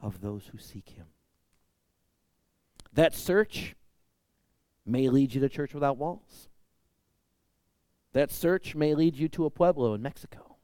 of 0.03 0.21
those 0.21 0.51
who 0.53 0.59
seek 0.59 0.91
Him. 0.91 1.07
That 2.93 3.15
search 3.15 3.75
may 4.85 5.09
lead 5.09 5.33
you 5.33 5.41
to 5.41 5.49
Church 5.49 5.73
Without 5.73 5.97
Walls. 5.97 6.51
That 8.17 8.31
search 8.31 8.75
may 8.75 8.95
lead 8.95 9.15
you 9.15 9.29
to 9.29 9.45
a 9.45 9.51
pueblo 9.51 9.93
in 9.93 10.01
Mexico. 10.01 10.57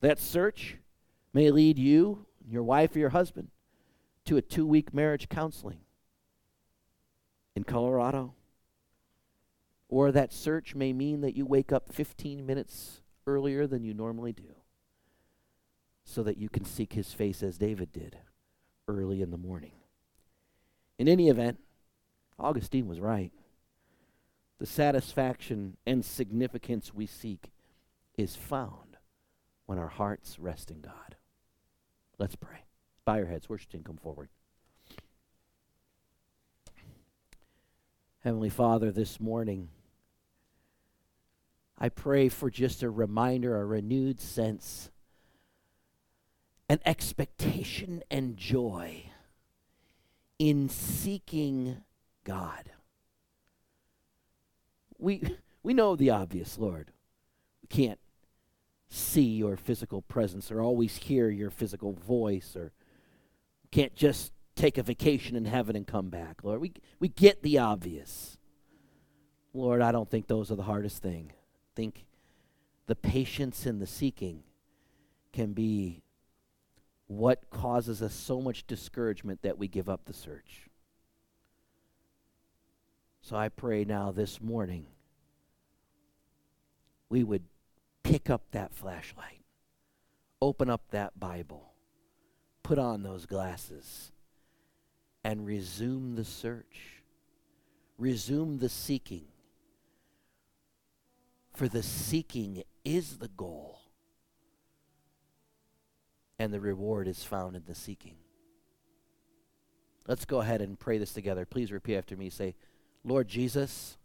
That 0.00 0.18
search 0.18 0.78
may 1.34 1.50
lead 1.50 1.78
you 1.78 2.24
your 2.48 2.62
wife 2.62 2.96
or 2.96 3.00
your 3.00 3.10
husband 3.10 3.48
to 4.24 4.38
a 4.38 4.40
two 4.40 4.64
week 4.64 4.94
marriage 4.94 5.28
counseling 5.28 5.80
in 7.54 7.64
Colorado. 7.64 8.32
Or 9.90 10.10
that 10.10 10.32
search 10.32 10.74
may 10.74 10.94
mean 10.94 11.20
that 11.20 11.36
you 11.36 11.44
wake 11.44 11.70
up 11.70 11.92
15 11.92 12.46
minutes 12.46 13.02
earlier 13.26 13.66
than 13.66 13.84
you 13.84 13.92
normally 13.92 14.32
do 14.32 14.54
so 16.02 16.22
that 16.22 16.38
you 16.38 16.48
can 16.48 16.64
seek 16.64 16.94
his 16.94 17.12
face 17.12 17.42
as 17.42 17.58
David 17.58 17.92
did 17.92 18.16
early 18.88 19.20
in 19.20 19.32
the 19.32 19.36
morning. 19.36 19.72
In 20.98 21.08
any 21.08 21.28
event, 21.28 21.58
Augustine 22.38 22.88
was 22.88 23.00
right. 23.00 23.32
The 24.58 24.66
satisfaction 24.66 25.76
and 25.86 26.04
significance 26.04 26.94
we 26.94 27.06
seek 27.06 27.50
is 28.16 28.36
found 28.36 28.96
when 29.66 29.78
our 29.78 29.88
hearts 29.88 30.38
rest 30.38 30.70
in 30.70 30.80
God. 30.80 31.16
Let's 32.18 32.36
pray. 32.36 32.64
Bow 33.04 33.16
your 33.16 33.26
heads. 33.26 33.48
Worship 33.48 33.70
team, 33.70 33.82
come 33.82 33.96
forward. 33.96 34.28
Heavenly 38.20 38.50
Father, 38.50 38.92
this 38.92 39.18
morning, 39.18 39.68
I 41.76 41.88
pray 41.88 42.28
for 42.28 42.48
just 42.48 42.84
a 42.84 42.90
reminder, 42.90 43.60
a 43.60 43.64
renewed 43.64 44.20
sense, 44.20 44.90
an 46.68 46.78
expectation 46.86 48.04
and 48.08 48.36
joy 48.36 49.06
in 50.38 50.68
seeking 50.68 51.78
God. 52.22 52.71
We, 55.02 55.36
we 55.62 55.74
know 55.74 55.96
the 55.96 56.10
obvious, 56.10 56.58
Lord. 56.58 56.92
We 57.62 57.68
can't 57.68 57.98
see 58.88 59.22
your 59.22 59.56
physical 59.56 60.02
presence 60.02 60.50
or 60.50 60.60
always 60.60 60.96
hear 60.96 61.30
your 61.30 61.50
physical 61.50 61.92
voice 61.92 62.54
or 62.56 62.72
can't 63.70 63.94
just 63.94 64.32
take 64.54 64.76
a 64.76 64.82
vacation 64.82 65.34
in 65.34 65.46
heaven 65.46 65.76
and 65.76 65.86
come 65.86 66.10
back. 66.10 66.44
Lord, 66.44 66.60
we, 66.60 66.72
we 67.00 67.08
get 67.08 67.42
the 67.42 67.58
obvious. 67.58 68.36
Lord, 69.54 69.80
I 69.80 69.92
don't 69.92 70.10
think 70.10 70.26
those 70.26 70.50
are 70.50 70.56
the 70.56 70.62
hardest 70.62 71.02
thing. 71.02 71.32
I 71.32 71.72
think 71.74 72.04
the 72.86 72.94
patience 72.94 73.64
and 73.64 73.80
the 73.80 73.86
seeking 73.86 74.42
can 75.32 75.54
be 75.54 76.02
what 77.06 77.48
causes 77.50 78.02
us 78.02 78.14
so 78.14 78.40
much 78.40 78.66
discouragement 78.66 79.42
that 79.42 79.58
we 79.58 79.68
give 79.68 79.88
up 79.88 80.04
the 80.04 80.12
search. 80.12 80.68
So 83.22 83.36
I 83.36 83.48
pray 83.48 83.84
now 83.84 84.10
this 84.10 84.40
morning 84.40 84.86
we 87.08 87.22
would 87.22 87.44
pick 88.02 88.28
up 88.28 88.42
that 88.50 88.74
flashlight, 88.74 89.44
open 90.40 90.68
up 90.68 90.82
that 90.90 91.18
Bible, 91.20 91.72
put 92.64 92.78
on 92.78 93.02
those 93.04 93.26
glasses, 93.26 94.10
and 95.22 95.46
resume 95.46 96.16
the 96.16 96.24
search, 96.24 97.02
resume 97.96 98.58
the 98.58 98.68
seeking. 98.68 99.26
For 101.54 101.68
the 101.68 101.82
seeking 101.82 102.64
is 102.84 103.18
the 103.18 103.28
goal, 103.28 103.82
and 106.40 106.52
the 106.52 106.60
reward 106.60 107.06
is 107.06 107.22
found 107.22 107.54
in 107.54 107.62
the 107.66 107.74
seeking. 107.74 108.16
Let's 110.08 110.24
go 110.24 110.40
ahead 110.40 110.60
and 110.60 110.76
pray 110.76 110.98
this 110.98 111.12
together. 111.12 111.46
Please 111.46 111.70
repeat 111.70 111.96
after 111.96 112.16
me. 112.16 112.28
Say, 112.28 112.56
Lord 113.04 113.28
Jesus, 113.28 113.96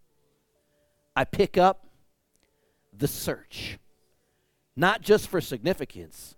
I 1.16 1.24
pick 1.24 1.58
up 1.58 1.88
the 2.94 3.08
search 3.08 3.78
not 4.78 5.02
just 5.02 5.28
for 5.28 5.42
significance, 5.42 6.36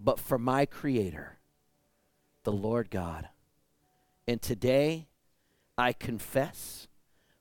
but 0.00 0.18
for 0.18 0.36
my 0.36 0.66
Creator, 0.66 1.38
the 2.42 2.52
Lord 2.52 2.90
God. 2.90 3.28
And 4.26 4.42
today, 4.42 5.06
I 5.78 5.92
confess 5.92 6.88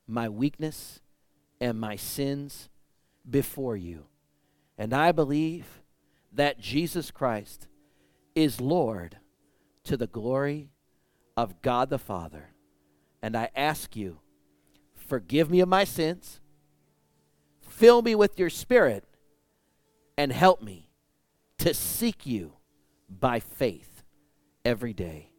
my 0.07 0.29
weakness 0.29 1.01
and 1.59 1.79
my 1.79 1.95
sins 1.95 2.69
before 3.27 3.75
you. 3.75 4.05
And 4.77 4.93
I 4.93 5.11
believe 5.11 5.81
that 6.31 6.59
Jesus 6.59 7.09
Christ 7.09 7.67
is 8.35 8.61
Lord 8.61 9.17
to 9.85 9.97
the 9.97 10.07
glory 10.07 10.69
of 11.35 11.61
God 11.63 11.89
the 11.89 11.97
Father. 11.97 12.51
And 13.21 13.35
I 13.35 13.49
ask 13.55 13.95
you, 13.95 14.19
forgive 14.95 15.49
me 15.49 15.59
of 15.59 15.69
my 15.69 15.83
sins, 15.83 16.39
fill 17.61 18.01
me 18.01 18.15
with 18.15 18.39
your 18.39 18.49
Spirit 18.49 19.03
and 20.17 20.31
help 20.31 20.61
me 20.61 20.89
to 21.57 21.73
seek 21.73 22.25
you 22.25 22.53
by 23.09 23.39
faith 23.39 24.03
every 24.63 24.93
day. 24.93 25.31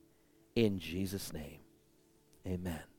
In 0.56 0.78
Jesus' 0.78 1.32
name, 1.32 1.60
amen. 2.46 2.89